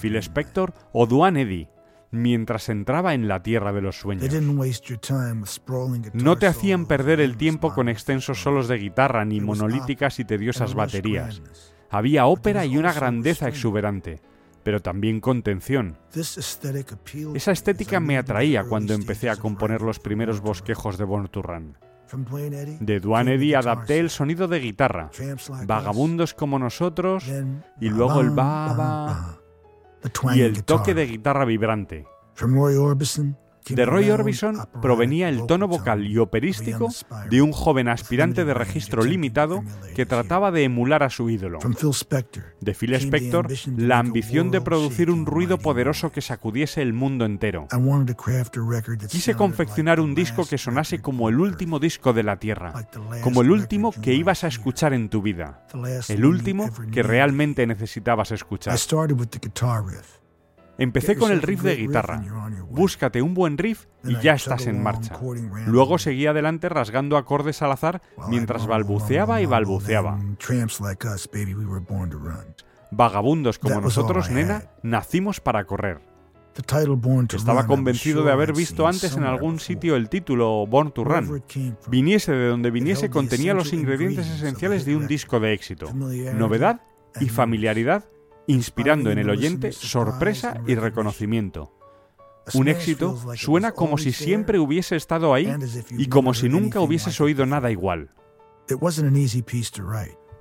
Phil 0.01 0.17
Spector 0.17 0.73
o 0.93 1.07
Duane 1.07 1.43
Eddy, 1.43 1.69
mientras 2.13 2.69
entraba 2.69 3.15
en 3.15 3.27
la 3.27 3.43
tierra 3.43 3.73
de 3.73 3.81
los 3.81 3.99
sueños. 3.99 4.33
No 6.13 6.37
te 6.39 6.47
hacían 6.47 6.87
perder 6.87 7.21
el 7.21 7.37
tiempo 7.37 7.75
con 7.75 7.89
extensos 7.89 8.41
solos 8.41 8.69
de 8.69 8.79
guitarra 8.79 9.25
ni 9.25 9.41
monolíticas 9.41 10.21
y 10.21 10.25
tediosas 10.25 10.75
baterías. 10.75 11.43
Había 11.91 12.27
ópera 12.27 12.65
y 12.65 12.77
una 12.77 12.93
grandeza 12.93 13.49
exuberante, 13.49 14.21
pero 14.63 14.81
también 14.81 15.21
contención. 15.21 15.99
Esa 16.15 17.53
estética 17.53 18.01
me 18.01 18.19
atraía 18.19 18.65
cuando 18.65 18.95
empecé 18.95 19.29
a 19.29 19.37
componer 19.37 19.83
los 19.83 19.99
primeros 19.99 20.41
bosquejos 20.41 20.99
de 20.99 21.05
Born 21.05 21.29
to 21.29 21.43
Run. 21.43 21.77
De 22.81 23.01
Duane 23.01 23.35
Eddy 23.35 23.55
adapté 23.55 23.99
el 23.99 24.11
sonido 24.11 24.47
de 24.47 24.61
guitarra, 24.61 25.11
vagabundos 25.65 26.35
como 26.35 26.59
nosotros, 26.59 27.25
y 27.81 27.89
luego 27.89 28.21
el 28.21 28.31
ba 28.31 28.75
ba 28.75 29.42
y 30.35 30.41
el 30.41 30.65
toque 30.65 30.95
de 30.95 31.07
guitarra 31.07 31.45
vibrante. 31.45 32.07
De 33.69 33.87
Roy 33.87 34.11
Orbison 34.11 34.57
provenía 34.81 35.29
el 35.29 35.47
tono 35.47 35.69
vocal 35.69 36.07
y 36.07 36.19
operístico 36.19 36.89
de 37.31 37.43
un 37.43 37.53
joven 37.53 37.89
aspirante 37.89 38.45
de 38.45 38.55
registro 38.55 39.03
limitado 39.05 39.63
que 39.95 40.07
trataba 40.07 40.51
de 40.51 40.65
emular 40.65 41.03
a 41.03 41.11
su 41.11 41.31
ídolo. 41.31 41.59
De 42.61 42.75
Phil 42.75 42.95
Spector, 42.95 43.49
la 43.77 43.99
ambición 43.99 44.51
de 44.51 44.61
producir 44.61 45.11
un 45.11 45.27
ruido 45.27 45.59
poderoso 45.59 46.11
que 46.11 46.21
sacudiese 46.21 46.83
el 46.83 46.93
mundo 46.93 47.25
entero. 47.25 47.67
Quise 49.09 49.35
confeccionar 49.35 50.01
un 50.01 50.15
disco 50.15 50.47
que 50.47 50.59
sonase 50.59 51.01
como 51.01 51.29
el 51.29 51.39
último 51.41 51.79
disco 51.79 52.13
de 52.13 52.23
la 52.23 52.39
Tierra, 52.39 52.89
como 53.23 53.43
el 53.43 53.51
último 53.51 53.93
que 53.93 54.15
ibas 54.15 54.45
a 54.45 54.49
escuchar 54.49 54.93
en 54.93 55.09
tu 55.09 55.23
vida, 55.23 55.67
el 56.09 56.25
último 56.25 56.71
que 56.91 57.03
realmente 57.03 57.67
necesitabas 57.67 58.33
escuchar. 58.33 58.75
Empecé 60.79 61.17
con 61.17 61.31
el 61.33 61.43
riff 61.43 61.63
de 61.63 61.77
guitarra. 61.77 62.23
Búscate 62.71 63.23
un 63.23 63.35
buen 63.35 63.59
riff 63.59 63.87
y 64.05 64.19
ya 64.21 64.35
estás 64.35 64.67
en 64.67 64.83
marcha. 64.83 65.19
Luego 65.67 65.99
seguí 65.99 66.27
adelante 66.27 66.69
rasgando 66.69 67.17
acordes 67.17 67.63
al 67.63 67.73
azar 67.73 68.03
mientras 68.29 68.67
balbuceaba 68.67 69.41
y 69.41 69.47
balbuceaba. 69.47 70.19
Vagabundos 72.91 73.59
como 73.59 73.81
nosotros, 73.81 74.31
nena, 74.31 74.65
nacimos 74.83 75.41
para 75.41 75.65
correr. 75.65 76.01
Estaba 77.35 77.67
convencido 77.67 78.25
de 78.25 78.33
haber 78.33 78.53
visto 78.53 78.87
antes 78.87 79.17
en 79.17 79.25
algún 79.25 79.59
sitio 79.59 79.97
el 79.97 80.09
título 80.11 80.67
Born 80.67 80.93
to 80.93 81.05
Run. 81.05 81.43
Viniese 81.89 82.33
de 82.33 82.49
donde 82.49 82.71
viniese, 82.71 83.09
contenía 83.09 83.55
los 83.55 83.73
ingredientes 83.73 84.29
esenciales 84.29 84.85
de 84.85 84.97
un 84.97 85.07
disco 85.07 85.41
de 85.41 85.55
éxito. 85.55 85.93
Novedad 85.95 86.83
y 87.21 87.29
familiaridad 87.29 88.05
inspirando 88.47 89.11
en 89.11 89.19
el 89.19 89.31
oyente 89.31 89.73
sorpresa 89.73 90.61
y 90.67 90.75
reconocimiento. 90.75 91.73
Un 92.55 92.69
éxito 92.69 93.17
suena 93.37 93.73
como 93.73 93.99
si 93.99 94.13
siempre 94.13 94.59
hubiese 94.59 94.97
estado 94.97 95.33
ahí 95.33 95.53
y 95.91 96.09
como 96.09 96.35
si 96.35 96.49
nunca 96.49 96.81
hubieses 96.81 97.21
oído 97.21 97.47
nada 97.47 97.71
igual. 97.71 98.11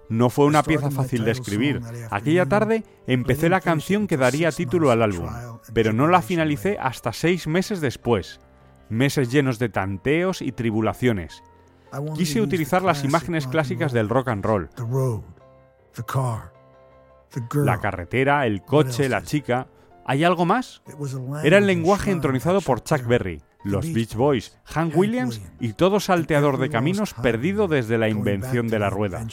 No 0.09 0.29
fue 0.29 0.45
una 0.45 0.63
pieza 0.63 0.91
fácil 0.91 1.23
de 1.23 1.31
escribir. 1.31 1.81
Aquella 2.09 2.45
tarde 2.45 2.83
empecé 3.07 3.47
la 3.47 3.61
canción 3.61 4.07
que 4.07 4.17
daría 4.17 4.51
título 4.51 4.91
al 4.91 5.03
álbum, 5.03 5.29
pero 5.73 5.93
no 5.93 6.07
la 6.07 6.21
finalicé 6.21 6.77
hasta 6.79 7.13
seis 7.13 7.47
meses 7.47 7.79
después. 7.79 8.41
Meses 8.89 9.31
llenos 9.31 9.57
de 9.57 9.69
tanteos 9.69 10.41
y 10.41 10.51
tribulaciones. 10.51 11.41
Quise 12.15 12.41
utilizar 12.41 12.81
las 12.81 13.05
imágenes 13.05 13.47
clásicas 13.47 13.93
del 13.93 14.09
rock 14.09 14.29
and 14.29 14.43
roll. 14.43 14.69
La 17.53 17.79
carretera, 17.79 18.45
el 18.45 18.61
coche, 18.61 19.09
la 19.09 19.23
chica. 19.23 19.67
¿Hay 20.05 20.23
algo 20.23 20.45
más? 20.45 20.81
Era 21.43 21.57
el 21.57 21.67
lenguaje 21.67 22.11
entronizado 22.11 22.61
por 22.61 22.83
Chuck 22.83 23.05
Berry, 23.05 23.41
los 23.63 23.93
Beach 23.93 24.15
Boys, 24.15 24.57
Hank 24.65 24.95
Williams 24.97 25.41
y 25.59 25.73
todo 25.73 25.99
salteador 25.99 26.57
de 26.57 26.69
caminos 26.69 27.13
perdido 27.13 27.67
desde 27.67 27.97
la 27.97 28.09
invención 28.09 28.67
de 28.67 28.79
la 28.79 28.89
rueda. 28.89 29.25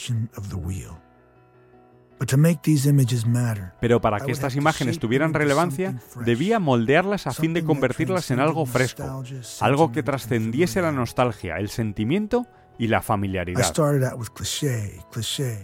Pero 3.79 4.01
para 4.01 4.19
que 4.19 4.31
estas 4.31 4.55
imágenes 4.55 4.99
tuvieran 4.99 5.33
relevancia, 5.33 5.99
debía 6.25 6.59
moldearlas 6.59 7.27
a 7.27 7.31
fin 7.31 7.53
de 7.53 7.63
convertirlas 7.63 8.29
en 8.31 8.39
algo 8.39 8.65
fresco, 8.65 9.23
algo 9.61 9.91
que 9.91 10.03
trascendiese 10.03 10.81
la 10.81 10.91
nostalgia, 10.91 11.57
el 11.57 11.69
sentimiento 11.69 12.45
y 12.79 12.87
la 12.87 13.01
familiaridad. 13.01 13.61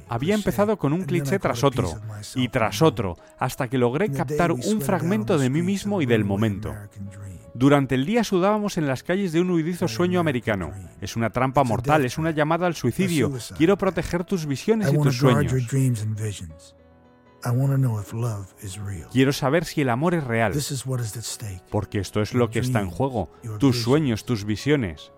Había 0.09 0.35
empezado 0.35 0.77
con 0.77 0.93
un 0.93 1.05
cliché 1.05 1.39
tras 1.39 1.63
otro 1.63 1.99
y 2.35 2.49
tras 2.49 2.81
otro, 2.81 3.17
hasta 3.39 3.69
que 3.69 3.77
logré 3.77 4.11
captar 4.11 4.51
un 4.51 4.81
fragmento 4.81 5.39
de 5.39 5.49
mí 5.49 5.63
mismo 5.63 6.01
y 6.01 6.05
del 6.05 6.25
momento. 6.25 6.75
Durante 7.53 7.95
el 7.95 8.05
día 8.05 8.25
sudábamos 8.25 8.77
en 8.77 8.85
las 8.85 9.01
calles 9.01 9.31
de 9.31 9.39
un 9.39 9.49
huidizo 9.49 9.87
sueño 9.87 10.19
americano. 10.19 10.73
Es 10.99 11.15
una 11.15 11.29
trampa 11.29 11.63
mortal, 11.63 12.03
es 12.03 12.17
una 12.17 12.31
llamada 12.31 12.67
al 12.67 12.75
suicidio. 12.75 13.31
Quiero 13.57 13.77
proteger 13.77 14.25
tus 14.25 14.45
visiones 14.45 14.91
y 14.93 14.97
tus 14.97 15.17
sueños. 15.17 15.53
Quiero 19.11 19.31
saber 19.31 19.63
si 19.63 19.81
el 19.81 19.89
amor 19.89 20.15
es 20.15 20.23
real, 20.23 20.53
porque 21.69 21.99
esto 21.99 22.21
es 22.21 22.33
lo 22.33 22.49
que 22.49 22.59
está 22.59 22.81
en 22.81 22.89
juego, 22.89 23.31
tus 23.59 23.83
sueños, 23.83 24.25
tus 24.25 24.43
visiones. 24.43 25.13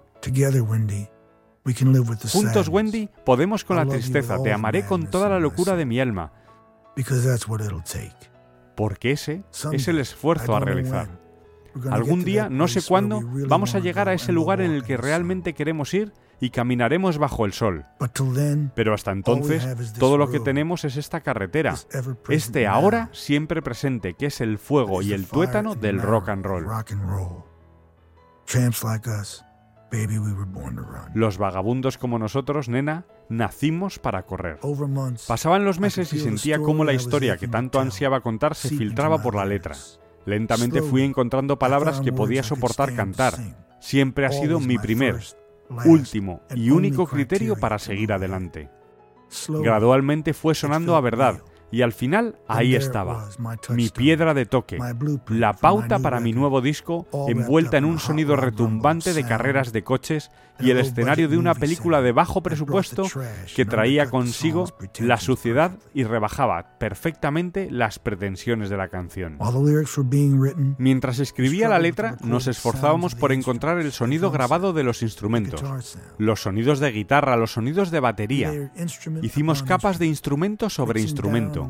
Juntos, 2.32 2.68
Wendy, 2.70 3.10
podemos 3.26 3.64
con 3.64 3.78
la 3.78 3.86
tristeza. 3.86 4.42
Te 4.42 4.54
amaré 4.54 4.86
con 4.86 5.10
toda 5.10 5.30
la 5.30 5.40
locura 5.40 5.76
de 5.76 5.86
mi 5.86 6.00
alma. 6.00 6.32
Porque 8.76 9.12
ese 9.12 9.44
es 9.72 9.88
el 9.88 10.00
esfuerzo 10.00 10.56
a 10.56 10.60
realizar. 10.60 11.20
Algún 11.92 12.24
día, 12.24 12.50
no 12.50 12.68
sé 12.68 12.82
cuándo, 12.82 13.22
vamos 13.48 13.76
a 13.76 13.80
llegar 13.80 14.10
a 14.10 14.14
ese 14.14 14.32
lugar 14.32 14.62
en 14.62 14.72
el 14.72 14.84
que 14.84 14.98
realmente 14.98 15.54
queremos 15.54 15.94
ir 15.94 16.14
y 16.40 16.52
caminaremos 16.52 17.18
bajo 17.18 17.46
el 17.46 17.54
sol. 17.54 17.86
Pero 18.76 18.94
hasta 18.94 19.12
entonces, 19.12 19.68
todo 20.00 20.18
lo 20.18 20.30
que 20.30 20.40
tenemos 20.40 20.86
es 20.86 20.98
esta 20.98 21.22
carretera, 21.22 21.76
este 22.30 22.68
ahora 22.68 23.10
siempre 23.12 23.62
presente, 23.62 24.14
que 24.14 24.28
es 24.28 24.42
el 24.42 24.58
fuego 24.58 25.02
y 25.02 25.14
el 25.14 25.28
tuétano 25.28 25.76
del 25.76 26.02
rock 26.02 26.30
and 26.30 26.46
roll. 26.46 26.66
Los 31.14 31.38
vagabundos 31.38 31.98
como 31.98 32.20
nosotros, 32.20 32.70
nena, 32.70 33.06
nacimos 33.30 34.00
para 34.00 34.24
correr. 34.24 34.60
Pasaban 35.28 35.66
los 35.66 35.80
meses 35.80 36.12
y 36.14 36.20
sentía 36.20 36.60
cómo 36.60 36.84
la 36.84 36.94
historia 36.94 37.38
que 37.38 37.48
tanto 37.48 37.80
ansiaba 37.80 38.22
contar 38.22 38.56
se 38.56 38.70
filtraba 38.70 39.22
por 39.22 39.36
la 39.36 39.46
letra. 39.46 39.76
Lentamente 40.26 40.82
fui 40.82 41.04
encontrando 41.04 41.58
palabras 41.58 42.02
que 42.02 42.12
podía 42.12 42.44
soportar 42.44 42.94
cantar. 42.96 43.36
Siempre 43.80 44.26
ha 44.26 44.32
sido 44.32 44.60
mi 44.60 44.78
primer, 44.78 45.20
último 45.86 46.42
y 46.54 46.70
único 46.70 47.08
criterio 47.08 47.56
para 47.56 47.80
seguir 47.80 48.12
adelante. 48.12 48.70
Gradualmente 49.48 50.34
fue 50.34 50.56
sonando 50.56 50.96
a 50.96 51.02
verdad, 51.02 51.42
y 51.72 51.82
al 51.82 51.92
final 51.92 52.36
ahí 52.48 52.76
estaba, 52.76 53.30
mi 53.70 53.90
piedra 53.90 54.34
de 54.34 54.46
toque, 54.46 54.78
la 55.28 55.54
pauta 55.54 56.00
para 56.00 56.20
mi 56.20 56.34
nuevo 56.34 56.62
disco, 56.62 57.08
envuelta 57.28 57.78
en 57.78 57.86
un 57.86 58.00
sonido 58.00 58.36
retumbante 58.36 59.14
de 59.14 59.26
carreras 59.26 59.74
de 59.74 59.84
coches 59.84 60.32
y 60.60 60.72
el 60.72 60.80
escenario 60.80 61.28
de 61.28 61.38
una 61.38 61.54
película 61.54 62.02
de 62.02 62.12
bajo 62.12 62.42
presupuesto 62.42 63.04
que 63.56 63.66
traía 63.66 64.10
consigo 64.10 64.66
la 65.00 65.18
suciedad 65.18 65.72
y 65.94 66.04
rebajaba 66.04 66.78
perfectamente 66.80 67.70
las 67.72 68.00
pretensiones 68.00 68.70
de 68.70 68.78
la 68.78 68.90
canción. 68.90 69.38
Mientras 70.78 71.20
escribía 71.20 71.70
la 71.70 71.80
letra, 71.80 72.18
nos 72.24 72.48
esforzábamos 72.48 73.16
por 73.16 73.32
encontrar 73.32 73.80
el 73.80 73.92
sonido 73.92 74.32
grabado 74.32 74.74
de 74.74 74.84
los 74.84 75.02
instrumentos, 75.02 75.64
los 76.18 76.42
sonidos 76.42 76.80
de 76.80 76.92
guitarra, 76.92 77.38
los 77.38 77.52
sonidos 77.52 77.92
de 77.92 78.00
batería. 78.00 78.72
Hicimos 79.22 79.64
capas 79.64 80.00
de 80.00 80.08
instrumento 80.08 80.70
sobre 80.70 81.02
instrumento 81.02 81.70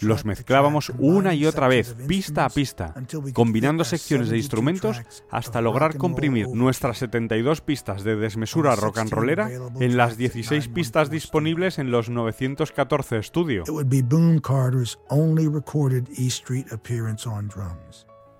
los 0.00 0.24
mezclábamos 0.24 0.92
una 0.98 1.34
y 1.34 1.46
otra 1.46 1.68
vez, 1.68 1.94
pista 2.06 2.44
a 2.44 2.48
pista, 2.48 2.94
combinando 3.32 3.84
secciones 3.84 4.28
de 4.28 4.36
instrumentos 4.36 5.00
hasta 5.30 5.60
lograr 5.60 5.96
comprimir 5.96 6.48
nuestras 6.48 6.98
72 6.98 7.60
pistas 7.60 8.04
de 8.04 8.16
desmesura 8.22 8.74
rock 8.74 8.98
and 8.98 9.10
rollera 9.10 9.50
en 9.50 9.96
las 9.98 10.16
16 10.16 10.68
pistas 10.68 11.10
disponibles 11.10 11.78
en 11.78 11.90
los 11.90 12.08
914 12.08 13.18
estudio. 13.18 13.64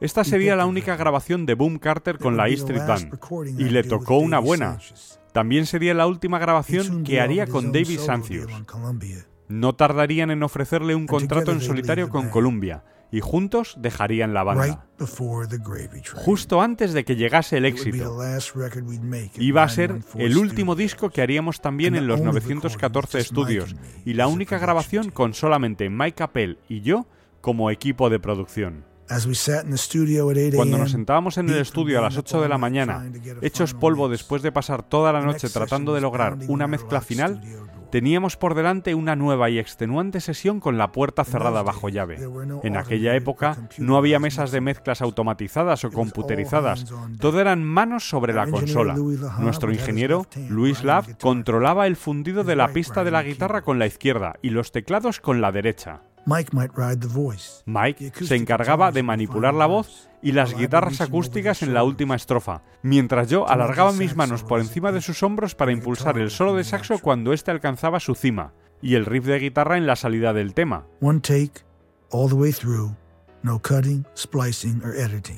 Esta 0.01 0.25
sería 0.25 0.57
la 0.57 0.67
única 0.67 0.97
grabación 0.97 1.47
de 1.47 1.55
Boom 1.55 1.79
Carter 1.79 2.19
con 2.19 2.37
la 2.37 2.49
E 2.49 2.55
Street 2.55 2.87
Band, 2.87 3.19
y 3.59 3.65
le 3.65 3.85
tocó 3.85 4.17
una 4.17 4.39
buena. 4.41 4.79
También 5.33 5.67
sería 5.67 5.95
la 5.95 6.07
última 6.07 6.39
grabación 6.39 7.05
que 7.05 7.21
haría 7.21 7.47
con 7.47 7.71
David 7.73 8.01
Sancius. 8.01 8.51
No 9.49 9.75
tardarían 9.75 10.31
en 10.31 10.43
ofrecerle 10.43 10.95
un 10.95 11.07
contrato 11.07 11.53
en 11.53 11.61
solitario 11.61 12.09
con 12.09 12.31
Columbia, 12.31 12.85
y 13.13 13.21
juntos 13.21 13.77
dejarían 13.79 14.33
la 14.33 14.43
banda. 14.43 14.87
Justo 16.15 16.63
antes 16.63 16.95
de 16.95 17.05
que 17.05 17.15
llegase 17.15 17.59
el 17.59 17.67
éxito. 17.67 18.19
Iba 19.39 19.63
a 19.63 19.69
ser 19.69 20.01
el 20.17 20.39
último 20.39 20.75
disco 20.75 21.11
que 21.11 21.23
haríamos 21.23 21.61
también 21.61 21.95
en 21.95 22.07
los 22.07 22.21
914 22.23 23.19
estudios, 23.19 23.77
y 24.05 24.15
la 24.15 24.27
única 24.27 24.59
grabación 24.59 25.11
con 25.11 25.35
solamente 25.35 25.91
Mike 25.91 26.23
Appel 26.23 26.59
y 26.69 26.81
yo 26.81 27.07
como 27.43 27.71
equipo 27.71 28.09
de 28.09 28.19
producción. 28.19 28.85
Cuando 30.55 30.79
nos 30.79 30.93
sentábamos 30.93 31.37
en 31.37 31.51
el 31.51 31.59
estudio 31.59 31.99
a 31.99 32.03
las 32.03 32.17
8 32.17 32.41
de 32.41 32.49
la 32.49 32.57
mañana, 32.57 33.05
hechos 33.43 33.75
polvo 33.75 34.09
después 34.09 34.41
de 34.41 34.53
pasar 34.53 34.83
toda 34.83 35.13
la 35.13 35.21
noche 35.21 35.51
tratando 35.51 35.93
de 35.95 36.01
lograr 36.01 36.39
una 36.49 36.67
mezcla 36.67 37.03
final, 37.03 37.43
teníamos 37.93 38.39
por 38.39 38.55
delante 38.55 38.95
una 38.95 39.17
nueva 39.17 39.51
y 39.51 39.59
extenuante 39.59 40.23
sesión 40.23 40.61
con 40.61 40.79
la 40.79 40.93
puerta 40.93 41.25
cerrada 41.25 41.63
bajo 41.63 41.91
llave. 41.91 42.19
En 42.63 42.79
aquella 42.79 43.15
época 43.15 43.69
no 43.77 43.99
había 43.99 44.19
mesas 44.19 44.51
de 44.51 44.63
mezclas 44.63 45.03
automatizadas 45.03 45.85
o 45.85 45.91
computerizadas, 45.91 46.87
todo 47.21 47.39
eran 47.39 47.63
manos 47.63 48.09
sobre 48.09 48.33
la 48.33 48.47
consola. 48.47 48.97
Nuestro 49.39 49.73
ingeniero, 49.73 50.27
Luis 50.49 50.83
Lav, 50.85 51.19
controlaba 51.19 51.87
el 51.87 51.97
fundido 51.97 52.45
de 52.45 52.57
la 52.57 52.69
pista 52.69 53.05
de 53.05 53.11
la 53.11 53.23
guitarra 53.23 53.61
con 53.61 53.79
la 53.79 53.87
izquierda 53.87 54.37
y 54.41 54.49
los 54.49 54.73
teclados 54.73 55.21
con 55.21 55.43
la 55.43 55.53
derecha. 55.53 56.01
Mike 57.67 58.13
se 58.23 58.37
encargaba 58.37 58.93
de 58.93 59.03
manipular 59.03 59.55
la 59.55 59.67
voz 59.67 60.09
y 60.23 60.33
las 60.33 60.55
guitarras 60.55 61.01
acústicas 61.01 61.63
en 61.63 61.75
la 61.75 61.83
última 61.83 62.15
estrofa, 62.15 62.63
mientras 62.83 63.29
yo 63.29 63.49
alargaba 63.49 63.93
mis 63.93 64.15
manos 64.15 64.45
por 64.45 64.61
encima 64.61 64.93
de 64.93 65.01
sus 65.01 65.23
hombros 65.23 65.55
para 65.55 65.73
impulsar 65.73 66.19
el 66.19 66.31
solo 66.31 66.55
de 66.55 66.65
saxo 66.65 66.99
cuando 67.01 67.33
éste 67.33 67.51
alcanzaba 67.51 67.99
su 67.99 68.15
cima, 68.15 68.53
y 68.81 68.95
el 68.95 69.07
riff 69.07 69.27
de 69.27 69.39
guitarra 69.39 69.77
en 69.77 69.87
la 69.87 69.97
salida 69.97 70.33
del 70.33 70.55
tema. 70.55 70.87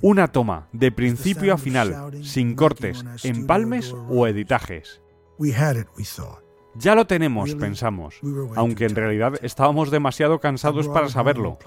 Una 0.03 0.29
toma, 0.29 0.69
de 0.73 0.93
principio 0.93 1.55
a 1.55 1.59
final, 1.59 2.13
sin 2.23 2.55
cortes, 2.55 3.05
empalmes 3.23 3.95
o 4.11 4.27
editajes. 4.27 5.01
Ya 6.77 6.95
lo 6.95 7.07
tenemos, 7.07 7.55
pensamos, 7.55 8.17
aunque 8.57 8.87
en 8.87 8.97
realidad 8.97 9.35
estábamos 9.43 9.91
demasiado 9.91 10.41
cansados 10.41 10.89
para 10.89 11.09
saberlo. 11.09 11.59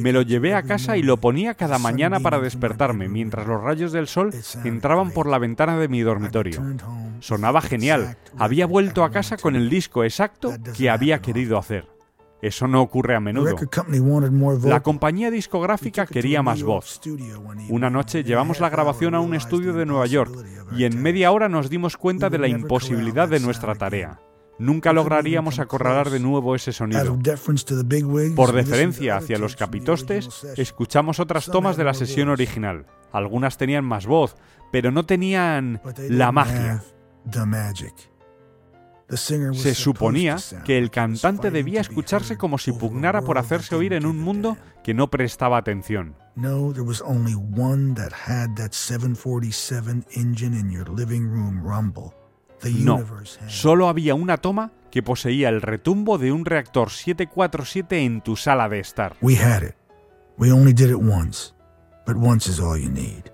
Me 0.00 0.12
lo 0.12 0.22
llevé 0.22 0.54
a 0.54 0.62
casa 0.62 0.96
y 0.96 1.02
lo 1.02 1.16
ponía 1.16 1.54
cada 1.54 1.78
mañana 1.78 2.20
para 2.20 2.40
despertarme. 2.40 3.08
mientras 3.08 3.46
los 3.46 3.62
rayos 3.62 3.92
del 3.92 4.06
sol 4.06 4.30
entraban 4.64 5.10
por 5.10 5.26
la 5.26 5.38
ventana 5.38 5.78
de 5.78 5.88
mi 5.88 6.00
dormitorio. 6.00 6.62
Sonaba 7.20 7.60
genial. 7.60 8.16
Había 8.38 8.66
vuelto 8.66 9.04
a 9.04 9.10
casa 9.10 9.36
con 9.36 9.56
el 9.56 9.70
disco 9.70 10.04
exacto 10.04 10.52
que 10.76 10.90
había 10.90 11.20
querido 11.20 11.58
hacer. 11.58 11.88
Eso 12.42 12.66
no 12.66 12.80
ocurre 12.80 13.14
a 13.14 13.20
menudo. 13.20 13.56
La 14.62 14.80
compañía 14.80 15.30
discográfica 15.30 16.06
quería 16.06 16.42
más 16.42 16.62
voz. 16.62 17.00
Una 17.68 17.90
noche 17.90 18.24
llevamos 18.24 18.60
la 18.60 18.70
grabación 18.70 19.14
a 19.14 19.20
un 19.20 19.34
estudio 19.34 19.74
de 19.74 19.84
Nueva 19.84 20.06
York 20.06 20.32
y 20.74 20.84
en 20.84 21.02
media 21.02 21.32
hora 21.32 21.48
nos 21.48 21.68
dimos 21.68 21.96
cuenta 21.96 22.30
de 22.30 22.38
la 22.38 22.48
imposibilidad 22.48 23.28
de 23.28 23.40
nuestra 23.40 23.74
tarea 23.74 24.20
nunca 24.60 24.92
lograríamos 24.92 25.58
acorralar 25.58 26.10
de 26.10 26.20
nuevo 26.20 26.54
ese 26.54 26.72
sonido. 26.72 27.18
Por 28.36 28.52
deferencia 28.52 29.16
hacia 29.16 29.38
los 29.38 29.56
capitostes, 29.56 30.44
escuchamos 30.56 31.18
otras 31.18 31.46
tomas 31.46 31.76
de 31.76 31.84
la 31.84 31.94
sesión 31.94 32.28
original. 32.28 32.86
Algunas 33.12 33.56
tenían 33.56 33.84
más 33.84 34.06
voz, 34.06 34.36
pero 34.70 34.92
no 34.92 35.06
tenían 35.06 35.80
la 36.08 36.30
magia. 36.30 36.82
Se 39.52 39.74
suponía 39.74 40.36
que 40.64 40.78
el 40.78 40.90
cantante 40.90 41.50
debía 41.50 41.80
escucharse 41.80 42.36
como 42.36 42.58
si 42.58 42.72
pugnara 42.72 43.22
por 43.22 43.38
hacerse 43.38 43.74
oír 43.74 43.92
en 43.92 44.06
un 44.06 44.18
mundo 44.18 44.56
que 44.84 44.94
no 44.94 45.10
prestaba 45.10 45.58
atención. 45.58 46.14
No, 46.36 46.72
there 52.60 52.72
was 52.72 52.86
only 52.86 53.04
one 53.04 53.06
that 53.06 53.06
had 53.06 53.06
that 53.06 53.06
747 53.06 53.06
engine 53.06 53.06
in 53.06 53.06
your 53.06 53.06
living 53.06 53.14
room 53.14 53.24
rumble. 53.24 53.40
No, 53.44 53.48
solo 53.48 53.88
había 53.88 54.14
una 54.14 54.36
toma 54.38 54.72
que 54.90 55.02
poseía 55.02 55.48
el 55.48 55.62
retumbo 55.62 56.18
de 56.18 56.32
un 56.32 56.44
reactor 56.44 56.90
747 56.90 58.04
en 58.04 58.20
tu 58.20 58.36
sala 58.36 58.68
de 58.68 58.80
estar. 58.80 59.16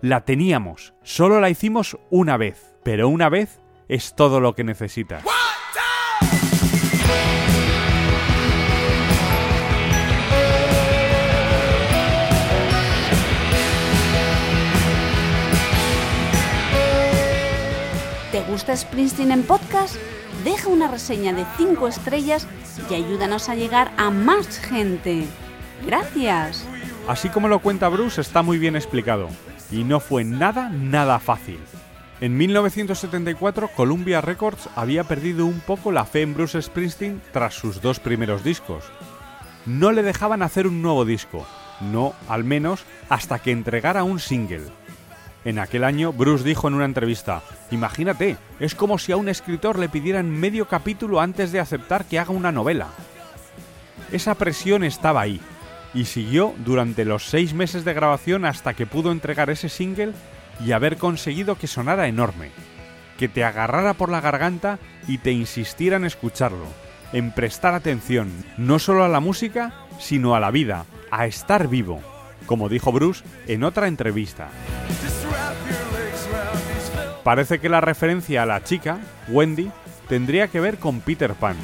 La 0.03 0.25
teníamos, 0.25 0.95
solo 1.03 1.41
la 1.41 1.51
hicimos 1.51 1.97
una 2.11 2.37
vez, 2.37 2.75
pero 2.83 3.09
una 3.09 3.29
vez 3.29 3.61
es 3.89 4.15
todo 4.15 4.41
lo 4.41 4.55
que 4.55 4.65
necesitas. 4.65 5.25
Gusta 18.57 18.75
Springsteen 18.75 19.33
en 19.33 19.43
podcast? 19.43 19.97
Deja 20.43 20.69
una 20.69 20.91
reseña 20.91 21.35
de 21.35 21.45
5 21.59 21.89
estrellas 21.89 22.47
y 22.89 22.95
ayúdanos 22.95 23.51
a 23.51 23.55
llegar 23.55 23.93
a 23.99 24.09
más 24.09 24.59
gente. 24.61 25.27
Gracias. 25.85 26.67
Así 27.07 27.29
como 27.29 27.49
lo 27.49 27.59
cuenta 27.59 27.91
Bruce, 27.91 28.19
está 28.19 28.41
muy 28.41 28.57
bien 28.57 28.75
explicado. 28.75 29.29
Y 29.71 29.85
no 29.85 30.01
fue 30.01 30.25
nada, 30.25 30.71
nada 30.71 31.19
fácil. 31.19 31.59
En 32.23 32.39
1974, 32.39 33.69
Columbia 33.77 34.23
Records 34.23 34.71
había 34.75 35.05
perdido 35.05 35.45
un 35.45 35.61
poco 35.61 35.93
la 35.93 36.07
fe 36.07 36.23
en 36.23 36.33
Bruce 36.33 36.63
Springsteen 36.63 37.21
tras 37.35 37.53
sus 37.53 37.83
dos 37.83 38.01
primeros 38.01 38.43
discos. 38.43 38.85
No 39.67 39.93
le 39.93 40.03
dejaban 40.03 40.41
hacer 40.41 40.67
un 40.67 40.81
nuevo 40.81 41.05
disco, 41.05 41.45
no, 41.83 42.15
al 42.27 42.43
menos, 42.43 42.87
hasta 43.11 43.39
que 43.39 43.51
entregara 43.51 44.03
un 44.03 44.19
single. 44.19 44.65
En 45.47 45.61
aquel 45.61 45.85
año, 45.85 46.13
Bruce 46.13 46.43
dijo 46.43 46.67
en 46.67 46.75
una 46.75 46.87
entrevista, 46.87 47.41
Imagínate, 47.71 48.37
es 48.59 48.75
como 48.75 48.99
si 48.99 49.13
a 49.13 49.17
un 49.17 49.29
escritor 49.29 49.79
le 49.79 49.89
pidieran 49.89 50.29
medio 50.29 50.67
capítulo 50.67 51.21
antes 51.21 51.53
de 51.53 51.61
aceptar 51.61 52.05
que 52.05 52.19
haga 52.19 52.33
una 52.33 52.51
novela. 52.51 52.89
Esa 54.11 54.35
presión 54.35 54.83
estaba 54.83 55.21
ahí, 55.21 55.41
y 55.95 56.07
siguió 56.07 56.53
durante 56.65 57.05
los 57.05 57.27
seis 57.27 57.55
meses 57.55 57.85
de 57.85 57.95
grabación 57.95 58.45
hasta 58.45 58.75
que 58.75 58.87
pudo 58.87 59.13
entregar 59.13 59.49
ese 59.49 59.69
single 59.69 60.15
y 60.65 60.73
haber 60.73 60.97
conseguido 60.97 61.55
que 61.55 61.69
sonara 61.69 62.09
enorme, 62.09 62.51
que 63.17 63.29
te 63.29 63.45
agarrara 63.45 63.95
por 63.95 64.09
la 64.09 64.21
garganta 64.21 64.81
y 65.07 65.19
te 65.19 65.31
insistiera 65.31 65.97
en 65.97 66.07
escucharlo, 66.07 66.67
en 67.13 67.31
prestar 67.31 67.73
atención, 67.75 68.33
no 68.57 68.81
solo 68.81 69.05
a 69.05 69.09
la 69.09 69.21
música, 69.21 69.75
sino 70.01 70.35
a 70.35 70.41
la 70.41 70.51
vida, 70.51 70.87
a 71.13 71.27
estar 71.27 71.69
vivo, 71.69 72.01
como 72.47 72.69
dijo 72.69 72.91
Bruce 72.91 73.23
en 73.47 73.63
otra 73.63 73.87
entrevista. 73.87 74.49
Parece 77.27 77.59
que 77.59 77.69
la 77.69 77.81
referencia 77.81 78.45
a 78.45 78.47
la 78.47 78.63
chica, 78.63 79.01
Wendy, 79.27 79.69
tendría 80.09 80.47
que 80.47 80.61
ver 80.61 80.79
con 80.79 81.01
Peter 81.01 81.35
Pan. 81.35 81.57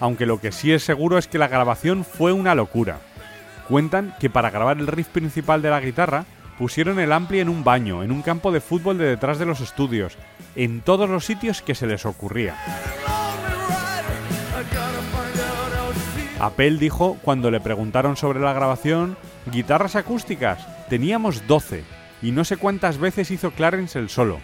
Aunque 0.00 0.26
lo 0.26 0.40
que 0.40 0.50
sí 0.50 0.72
es 0.72 0.82
seguro 0.82 1.16
es 1.16 1.28
que 1.28 1.38
la 1.38 1.46
grabación 1.46 2.04
fue 2.04 2.32
una 2.32 2.56
locura. 2.56 2.98
Cuentan 3.68 4.16
que 4.18 4.28
para 4.28 4.50
grabar 4.50 4.78
el 4.78 4.88
riff 4.88 5.06
principal 5.06 5.62
de 5.62 5.70
la 5.70 5.80
guitarra 5.80 6.24
pusieron 6.58 6.98
el 6.98 7.12
ampli 7.12 7.38
en 7.38 7.48
un 7.48 7.62
baño, 7.62 8.02
en 8.02 8.10
un 8.10 8.22
campo 8.22 8.50
de 8.50 8.60
fútbol 8.60 8.98
de 8.98 9.04
detrás 9.04 9.38
de 9.38 9.46
los 9.46 9.60
estudios, 9.60 10.18
en 10.56 10.80
todos 10.80 11.08
los 11.08 11.24
sitios 11.24 11.62
que 11.62 11.76
se 11.76 11.86
les 11.86 12.04
ocurría. 12.04 12.56
Appel 16.40 16.80
dijo 16.80 17.16
cuando 17.22 17.52
le 17.52 17.60
preguntaron 17.60 18.16
sobre 18.16 18.40
la 18.40 18.54
grabación, 18.54 19.16
guitarras 19.52 19.94
acústicas, 19.94 20.66
teníamos 20.88 21.46
12, 21.46 21.84
y 22.22 22.30
no 22.30 22.44
sé 22.44 22.56
cuántas 22.56 22.98
veces 22.98 23.30
hizo 23.30 23.50
Clarence 23.50 23.98
el 23.98 24.08
solo. 24.08 24.38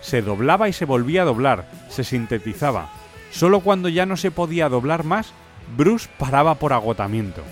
Se 0.00 0.22
doblaba 0.22 0.68
y 0.68 0.72
se 0.72 0.84
volvía 0.84 1.22
a 1.22 1.26
doblar, 1.26 1.68
se 1.88 2.04
sintetizaba. 2.04 2.90
Solo 3.30 3.60
cuando 3.60 3.88
ya 3.88 4.04
no 4.04 4.16
se 4.16 4.30
podía 4.30 4.68
doblar 4.68 5.04
más, 5.04 5.32
Bruce 5.76 6.08
paraba 6.18 6.56
por 6.56 6.72
agotamiento. 6.72 7.42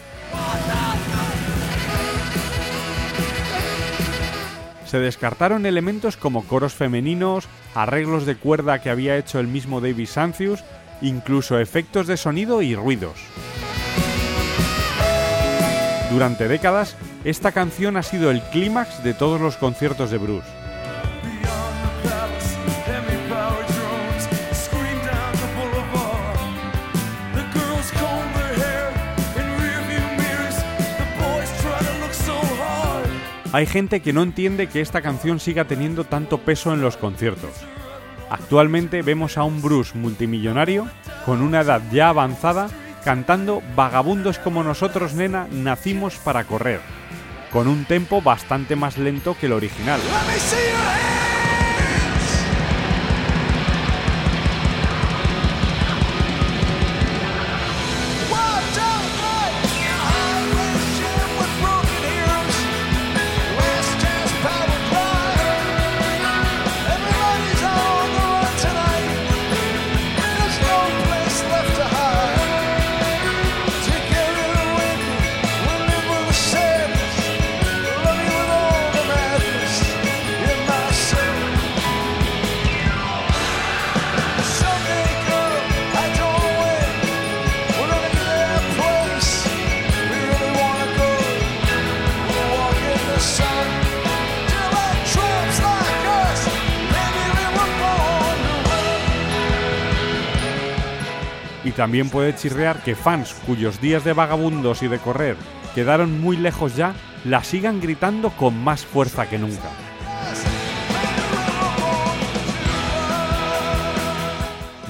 Se 4.84 4.98
descartaron 4.98 5.66
elementos 5.66 6.16
como 6.16 6.44
coros 6.44 6.74
femeninos, 6.74 7.48
arreglos 7.74 8.26
de 8.26 8.34
cuerda 8.34 8.80
que 8.80 8.90
había 8.90 9.16
hecho 9.16 9.38
el 9.38 9.46
mismo 9.46 9.80
David 9.80 10.08
Sancius, 10.08 10.64
incluso 11.00 11.60
efectos 11.60 12.08
de 12.08 12.16
sonido 12.16 12.60
y 12.60 12.74
ruidos. 12.74 13.14
Durante 16.10 16.48
décadas, 16.48 16.96
esta 17.24 17.52
canción 17.52 17.96
ha 17.96 18.02
sido 18.02 18.30
el 18.30 18.40
clímax 18.42 19.02
de 19.02 19.14
todos 19.14 19.40
los 19.40 19.56
conciertos 19.56 20.10
de 20.10 20.18
Bruce. 20.18 20.48
Hay 33.52 33.66
gente 33.66 34.00
que 34.00 34.12
no 34.12 34.22
entiende 34.22 34.68
que 34.68 34.80
esta 34.80 35.02
canción 35.02 35.40
siga 35.40 35.64
teniendo 35.64 36.04
tanto 36.04 36.38
peso 36.38 36.72
en 36.72 36.80
los 36.80 36.96
conciertos. 36.96 37.50
Actualmente 38.30 39.02
vemos 39.02 39.36
a 39.36 39.42
un 39.42 39.60
Bruce 39.60 39.98
multimillonario, 39.98 40.88
con 41.26 41.42
una 41.42 41.62
edad 41.62 41.82
ya 41.90 42.10
avanzada, 42.10 42.68
cantando 43.04 43.60
Vagabundos 43.74 44.38
como 44.38 44.62
nosotros, 44.62 45.14
nena, 45.14 45.48
nacimos 45.50 46.14
para 46.18 46.44
correr, 46.44 46.80
con 47.50 47.68
un 47.68 47.84
tempo 47.84 48.22
bastante 48.22 48.76
más 48.76 48.98
lento 48.98 49.36
que 49.38 49.46
el 49.46 49.52
original. 49.52 50.00
Y 101.64 101.72
también 101.72 102.08
puede 102.08 102.34
chirrear 102.34 102.82
que 102.82 102.94
fans 102.94 103.34
cuyos 103.46 103.80
días 103.80 104.04
de 104.04 104.12
vagabundos 104.12 104.82
y 104.82 104.88
de 104.88 104.98
correr 104.98 105.36
quedaron 105.74 106.20
muy 106.20 106.36
lejos 106.36 106.74
ya, 106.74 106.94
la 107.24 107.44
sigan 107.44 107.80
gritando 107.80 108.30
con 108.30 108.62
más 108.62 108.84
fuerza 108.84 109.28
que 109.28 109.38
nunca. 109.38 109.70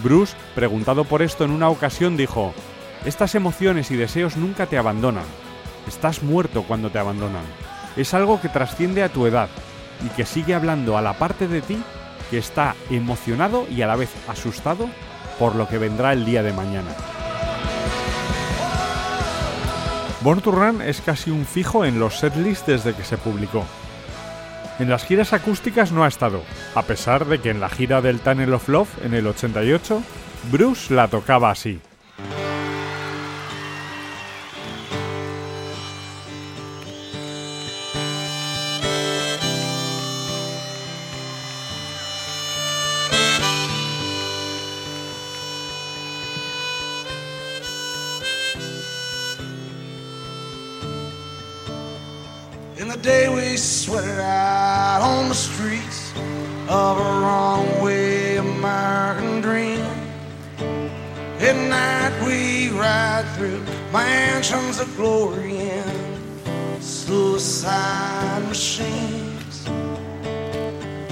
Bruce, 0.03 0.35
preguntado 0.55 1.05
por 1.05 1.21
esto 1.21 1.45
en 1.45 1.51
una 1.51 1.69
ocasión, 1.69 2.17
dijo, 2.17 2.55
Estas 3.05 3.35
emociones 3.35 3.91
y 3.91 3.97
deseos 3.97 4.37
nunca 4.37 4.67
te 4.67 4.79
abandonan. 4.79 5.25
Estás 5.87 6.23
muerto 6.23 6.63
cuando 6.63 6.91
te 6.91 6.99
abandonan. 6.99 7.45
Es 7.97 8.15
algo 8.15 8.41
que 8.41 8.49
trasciende 8.49 9.03
a 9.03 9.11
tu 9.11 9.27
edad 9.27 9.49
y 10.05 10.09
que 10.11 10.25
sigue 10.25 10.55
hablando 10.55 10.97
a 10.97 11.03
la 11.03 11.19
parte 11.19 11.49
de 11.49 11.61
ti 11.61 11.83
que 12.31 12.39
está 12.39 12.75
emocionado 12.91 13.67
y 13.69 13.83
a 13.83 13.87
la 13.87 13.97
vez 13.97 14.11
asustado 14.29 14.89
por 15.41 15.57
lo 15.57 15.67
que 15.67 15.79
vendrá 15.79 16.13
el 16.13 16.27
día 16.27 16.43
de 16.45 16.53
mañana. 16.53 16.91
Born 20.21 20.43
to 20.43 20.53
Run 20.53 20.83
es 20.83 21.01
casi 21.01 21.31
un 21.31 21.47
fijo 21.47 21.87
en 21.87 21.99
los 21.99 22.19
setlists 22.19 22.67
desde 22.67 22.95
que 22.95 23.05
se 23.05 23.17
publicó. 23.17 23.65
En 24.79 24.91
las 24.91 25.05
giras 25.05 25.33
acústicas 25.33 25.93
no 25.93 26.05
ha 26.05 26.09
estado, 26.09 26.43
a 26.75 26.83
pesar 26.83 27.25
de 27.25 27.41
que 27.41 27.49
en 27.49 27.59
la 27.59 27.71
gira 27.71 28.03
del 28.03 28.21
Tunnel 28.21 28.53
of 28.53 28.69
Love 28.69 29.05
en 29.05 29.15
el 29.15 29.27
88, 29.27 30.03
Bruce 30.53 30.95
la 30.95 31.09
tocaba 31.09 31.51
así. 31.51 31.81
At 61.51 61.69
night 61.69 62.15
we 62.25 62.69
ride 62.69 63.27
through 63.35 63.61
mansions 63.93 64.79
of 64.79 64.87
glory 64.97 65.59
and 65.59 66.81
suicide 66.81 68.47
machines. 68.47 69.69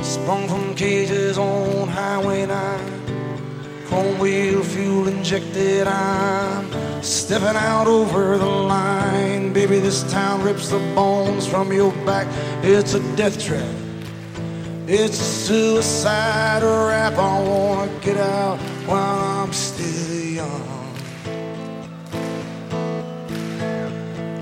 Sprung 0.01 0.47
from 0.47 0.77
cages 0.77 1.39
on 1.39 1.89
Highway 1.89 2.47
9 2.47 3.87
chrome 3.87 4.17
wheel 4.21 4.63
fuel 4.63 5.09
injected. 5.09 5.89
I'm 5.89 7.03
stepping 7.03 7.57
out 7.57 7.89
over 7.89 8.39
the 8.39 8.47
line. 8.47 9.53
Baby, 9.53 9.81
this 9.81 10.09
town 10.13 10.45
rips 10.45 10.69
the 10.69 10.79
bones 10.95 11.49
from 11.49 11.73
your 11.73 11.91
back. 12.07 12.29
It's 12.63 12.95
a 12.95 13.01
death 13.17 13.43
trap. 13.45 13.75
It's 14.87 15.19
a 15.19 15.31
suicide 15.47 16.63
rap. 16.63 17.15
I 17.15 17.43
wanna 17.43 17.91
get 18.01 18.19
out 18.19 18.59
while 18.87 19.19
I'm 19.43 19.53
still 19.53 20.08
young. 20.39 20.67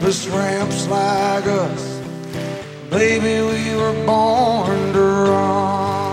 This 0.05 0.27
ramps 0.29 0.87
like 0.89 1.47
us. 1.65 1.85
Baby, 2.91 3.35
we 3.51 3.63
were 3.81 3.97
born 4.11 4.81
to 4.97 5.05
run. 5.31 6.07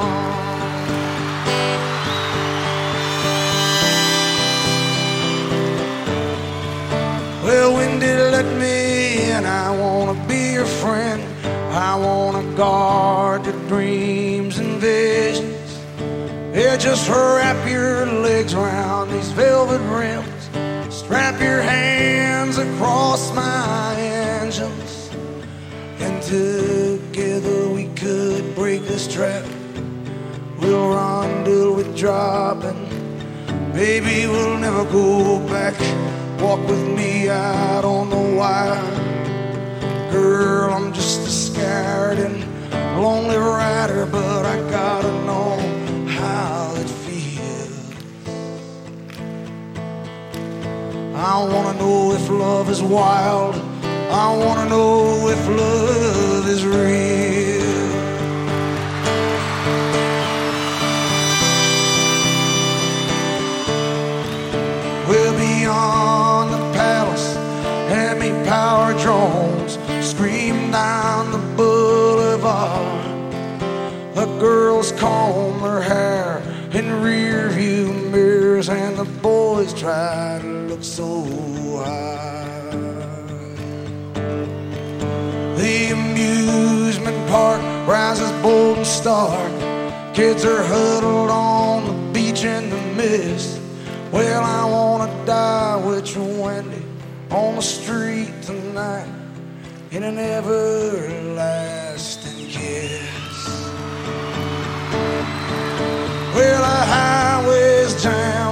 Well, 7.46 7.69
it 8.04 8.32
let 8.38 8.48
me 8.63 8.78
in? 9.36 9.43
I 9.46 9.69
wanna 9.82 10.17
be 10.30 10.41
your 10.58 10.69
friend. 10.82 11.22
I 11.89 11.93
wanna 12.06 12.43
guard 12.56 13.46
your 13.46 13.60
visions. 13.72 14.22
Just 16.79 17.07
wrap 17.09 17.69
your 17.69 18.05
legs 18.05 18.53
around 18.53 19.12
these 19.12 19.31
velvet 19.31 19.81
rims. 19.89 20.49
Strap 20.93 21.39
your 21.39 21.62
hands 21.62 22.57
across 22.57 23.33
my 23.33 23.95
engines. 23.95 25.09
And 25.99 26.21
together 26.21 27.69
we 27.69 27.88
could 27.95 28.53
break 28.55 28.83
this 28.83 29.07
trap. 29.07 29.45
We'll 30.59 30.89
run 30.89 31.45
till 31.45 31.75
we 31.75 31.83
drop 31.95 32.63
and 32.63 32.93
Baby, 33.73 34.27
we'll 34.27 34.59
never 34.59 34.86
go 34.86 35.39
back. 35.47 35.73
Walk 36.39 36.59
with 36.67 36.88
me 36.95 37.27
out 37.27 37.83
on 37.83 38.12
the 38.12 38.38
wire. 38.38 40.12
Girl, 40.12 40.71
I'm 40.71 40.93
just 40.93 41.25
a 41.25 41.31
scared 41.31 42.19
and 42.19 42.43
lonely 43.01 43.36
rider, 43.36 44.05
but 44.05 44.45
I 44.45 44.59
gotta 44.69 45.12
know 45.25 45.53
I 51.25 51.41
wanna 51.41 51.79
know 51.79 52.12
if 52.12 52.29
love 52.29 52.69
is 52.69 52.83
wild. 52.83 53.55
I 54.12 54.36
wanna 54.36 54.67
know 54.67 55.29
if 55.29 55.47
love 55.47 56.49
is 56.49 56.65
real. 56.65 57.63
We're 65.07 65.38
beyond 65.38 66.51
the 66.51 66.63
palace, 66.73 67.38
and 67.88 68.45
power 68.45 68.91
drones 68.99 69.79
scream 70.05 70.71
down 70.71 71.31
the 71.31 71.43
boulevard. 71.55 73.05
The 74.13 74.25
girls 74.41 74.91
comb 74.91 75.62
their 75.62 75.81
hair 75.81 76.41
in 76.73 77.01
rear 77.01 77.47
view 77.47 77.93
mirrors, 78.12 78.67
and 78.67 78.97
the 78.97 79.05
boys 79.21 79.73
try 79.73 80.39
to 80.41 80.62
so 80.84 81.24
high. 81.78 82.69
The 85.56 85.91
amusement 85.91 87.30
park 87.30 87.62
rises 87.88 88.32
bold 88.41 88.78
and 88.78 88.86
stark. 88.86 89.52
Kids 90.13 90.43
are 90.43 90.62
huddled 90.62 91.30
on 91.30 91.86
the 91.86 91.93
beach 92.12 92.43
in 92.43 92.69
the 92.69 92.82
mist. 92.98 93.62
Well, 94.12 94.43
I 94.43 94.65
wanna 94.69 95.26
die 95.26 95.78
with 95.78 96.13
you, 96.15 96.24
Wendy, 96.24 96.84
on 97.32 97.56
the 97.56 97.62
street 97.62 98.34
tonight 98.41 99.08
in 99.91 100.04
an 100.04 100.17
everlasting 100.17 101.30
kiss. 102.48 103.72
Well, 106.36 106.62
the 106.62 106.86
highway's 106.91 108.04
jammed 108.04 108.42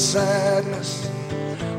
sadness. 0.00 1.10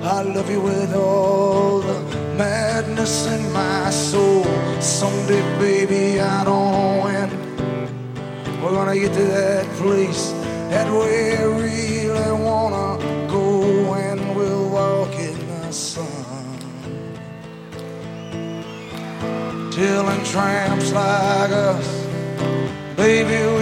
I 0.03 0.21
love 0.21 0.49
you 0.49 0.61
with 0.61 0.93
all 0.93 1.79
the 1.79 1.99
madness 2.37 3.25
in 3.27 3.51
my 3.51 3.89
soul. 3.89 4.45
Someday, 4.79 5.41
baby, 5.57 6.19
I 6.19 6.43
don't 6.43 7.03
when. 7.03 7.29
We're 8.61 8.73
gonna 8.73 8.95
get 8.95 9.13
to 9.13 9.23
that 9.23 9.65
place 9.77 10.31
that 10.69 10.87
we 10.87 11.35
really 11.63 12.31
wanna 12.31 12.99
go, 13.27 13.93
and 13.95 14.35
we'll 14.35 14.69
walk 14.69 15.13
in 15.15 15.39
the 15.47 15.71
sun. 15.71 16.07
Telling 19.71 20.23
tramps 20.25 20.93
like 20.93 21.51
us, 21.51 21.87
baby, 22.95 23.60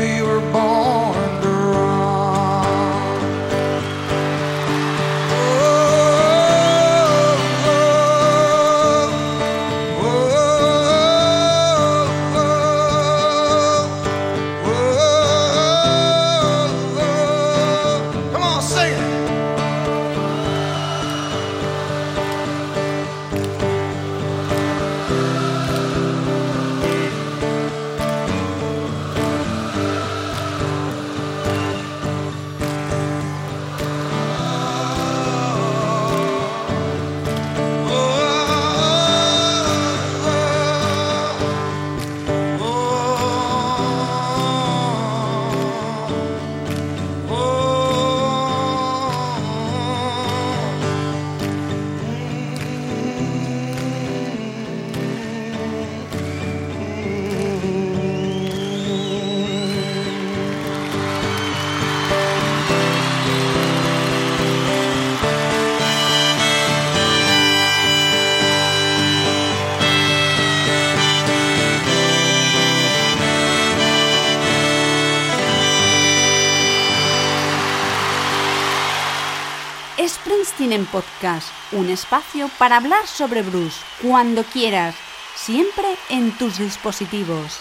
En 80.72 80.86
podcast, 80.86 81.48
un 81.72 81.90
espacio 81.90 82.48
para 82.60 82.78
hablar 82.78 83.08
sobre 83.08 83.42
Bruce 83.42 83.78
cuando 84.04 84.44
quieras, 84.44 84.94
siempre 85.36 85.88
en 86.10 86.32
tus 86.38 86.60
dispositivos. 86.60 87.60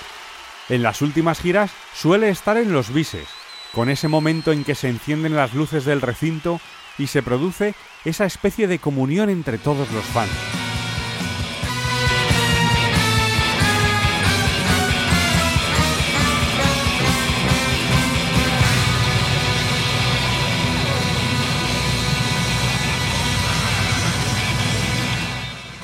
En 0.69 0.83
las 0.83 1.01
últimas 1.01 1.41
giras 1.41 1.71
suele 1.95 2.29
estar 2.29 2.59
en 2.59 2.71
los 2.71 2.93
bises, 2.93 3.27
con 3.73 3.89
ese 3.89 4.09
momento 4.09 4.53
en 4.53 4.63
que 4.63 4.75
se 4.75 4.89
encienden 4.89 5.37
las 5.37 5.55
luces 5.55 5.87
del 5.87 6.03
recinto 6.03 6.61
y 6.99 7.07
se 7.07 7.23
produce 7.23 7.75
esa 8.05 8.27
especie 8.27 8.67
de 8.67 8.79
comunión 8.79 9.31
entre 9.31 9.57
todos 9.57 9.91
los 9.91 10.05
fans. 10.05 10.58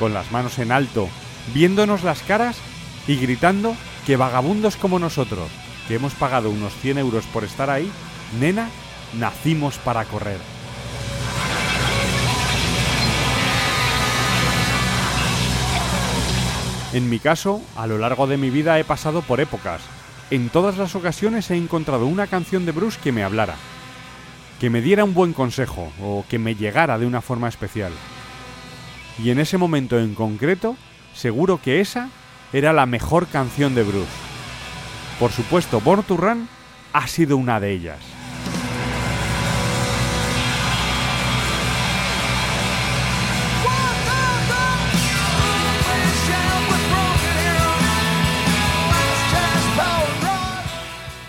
Con 0.05 0.13
las 0.13 0.31
manos 0.33 0.59
en 0.59 0.71
alto, 0.71 1.09
viéndonos 1.55 2.03
las 2.03 2.21
caras 2.21 2.59
y 3.07 3.17
gritando 3.17 3.75
que 4.05 4.19
vagabundos 4.19 4.77
como 4.77 4.99
nosotros, 4.99 5.49
que 5.89 5.95
hemos 5.95 6.13
pagado 6.13 6.51
unos 6.51 6.75
100 6.75 6.99
euros 6.99 7.25
por 7.25 7.43
estar 7.43 7.71
ahí, 7.71 7.91
nena, 8.39 8.69
nacimos 9.15 9.79
para 9.79 10.05
correr. 10.05 10.37
En 16.93 17.09
mi 17.09 17.19
caso, 17.19 17.63
a 17.75 17.87
lo 17.87 17.97
largo 17.97 18.27
de 18.27 18.37
mi 18.37 18.51
vida 18.51 18.79
he 18.79 18.85
pasado 18.85 19.23
por 19.23 19.41
épocas. 19.41 19.81
En 20.31 20.51
todas 20.51 20.77
las 20.77 20.95
ocasiones 20.95 21.51
he 21.51 21.57
encontrado 21.57 22.05
una 22.05 22.27
canción 22.27 22.67
de 22.67 22.73
Bruce 22.73 23.01
que 23.03 23.11
me 23.11 23.25
hablara, 23.25 23.55
que 24.61 24.69
me 24.69 24.83
diera 24.83 25.03
un 25.03 25.15
buen 25.15 25.33
consejo 25.33 25.91
o 25.99 26.27
que 26.29 26.39
me 26.39 26.57
llegara 26.57 26.99
de 26.99 27.07
una 27.07 27.23
forma 27.23 27.49
especial. 27.49 27.93
Y 29.23 29.31
en 29.31 29.39
ese 29.39 29.59
momento 29.59 29.99
en 29.99 30.15
concreto, 30.15 30.77
seguro 31.15 31.61
que 31.63 31.81
esa 31.81 32.11
era 32.53 32.73
la 32.73 32.87
mejor 32.87 33.27
canción 33.27 33.75
de 33.75 33.83
Bruce. 33.83 34.11
Por 35.19 35.31
supuesto, 35.31 35.81
Born 35.81 36.03
to 36.03 36.17
Run 36.17 36.49
ha 36.93 37.07
sido 37.07 37.37
una 37.37 37.61
de 37.61 37.73
ellas. 37.73 37.99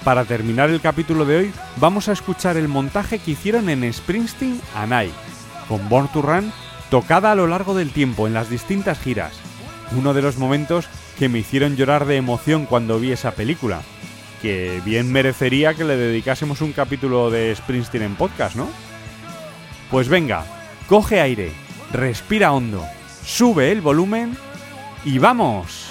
Para 0.03 0.23
terminar 0.23 0.69
el 0.69 0.81
capítulo 0.81 1.25
de 1.25 1.37
hoy, 1.37 1.53
vamos 1.77 2.09
a 2.09 2.11
escuchar 2.11 2.57
el 2.57 2.67
montaje 2.67 3.17
que 3.17 3.31
hicieron 3.31 3.69
en 3.69 3.91
Springsteen 3.91 4.61
a 4.75 4.85
Night, 4.85 5.13
con 5.67 5.89
Born 5.89 6.07
to 6.09 6.21
Run 6.21 6.53
tocada 6.95 7.33
a 7.33 7.35
lo 7.35 7.45
largo 7.45 7.75
del 7.75 7.91
tiempo 7.91 8.25
en 8.25 8.33
las 8.33 8.49
distintas 8.49 9.01
giras. 9.01 9.33
Uno 9.97 10.13
de 10.13 10.21
los 10.21 10.37
momentos 10.37 10.87
que 11.19 11.27
me 11.27 11.39
hicieron 11.39 11.75
llorar 11.75 12.05
de 12.05 12.15
emoción 12.15 12.65
cuando 12.65 13.01
vi 13.01 13.11
esa 13.11 13.31
película, 13.31 13.81
que 14.41 14.81
bien 14.85 15.11
merecería 15.11 15.73
que 15.73 15.83
le 15.83 15.97
dedicásemos 15.97 16.61
un 16.61 16.71
capítulo 16.71 17.29
de 17.29 17.53
Springsteen 17.53 18.01
en 18.01 18.15
podcast, 18.15 18.55
¿no? 18.55 18.69
Pues 19.91 20.07
venga, 20.07 20.45
coge 20.87 21.19
aire, 21.19 21.51
respira 21.91 22.53
hondo, 22.53 22.81
sube 23.25 23.73
el 23.73 23.81
volumen 23.81 24.37
y 25.03 25.17
vamos. 25.17 25.84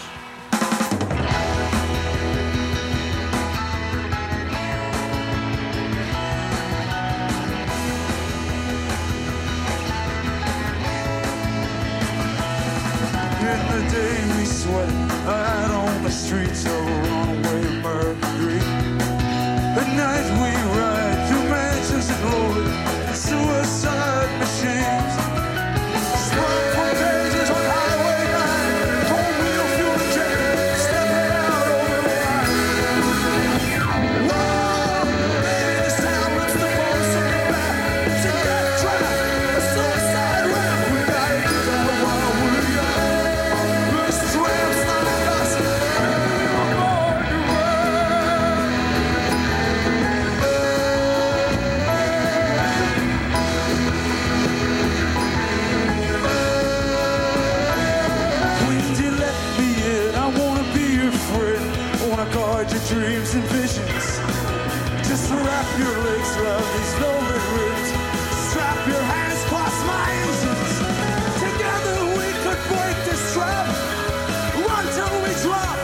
Your 65.79 65.99
legs 66.07 66.37
around 66.37 66.67
these 66.77 66.95
velvet 67.01 67.45
ribs. 67.57 67.91
Strap 68.51 68.87
your 68.87 69.03
hands, 69.03 69.41
cross 69.51 69.77
my 69.87 70.07
engines. 70.23 70.75
Together 71.47 71.97
we 72.19 72.29
could 72.45 72.63
break 72.73 72.97
this 73.09 73.35
trap. 73.35 73.67
We 74.57 75.33
drop. 75.43 75.84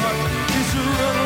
dark 0.00 0.50
is 0.50 0.74
around. 0.74 1.23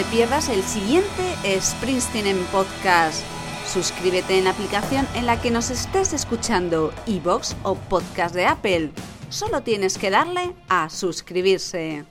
te 0.00 0.06
pierdas 0.06 0.48
el 0.48 0.62
siguiente 0.62 1.36
Springsteen 1.60 2.26
en 2.26 2.38
podcast. 2.46 3.22
Suscríbete 3.70 4.38
en 4.38 4.44
la 4.44 4.50
aplicación 4.52 5.06
en 5.14 5.26
la 5.26 5.38
que 5.42 5.50
nos 5.50 5.68
estés 5.68 6.14
escuchando, 6.14 6.90
iBox 7.04 7.54
o 7.64 7.74
podcast 7.74 8.34
de 8.34 8.46
Apple. 8.46 8.92
Solo 9.28 9.60
tienes 9.60 9.98
que 9.98 10.08
darle 10.08 10.54
a 10.70 10.88
suscribirse. 10.88 12.06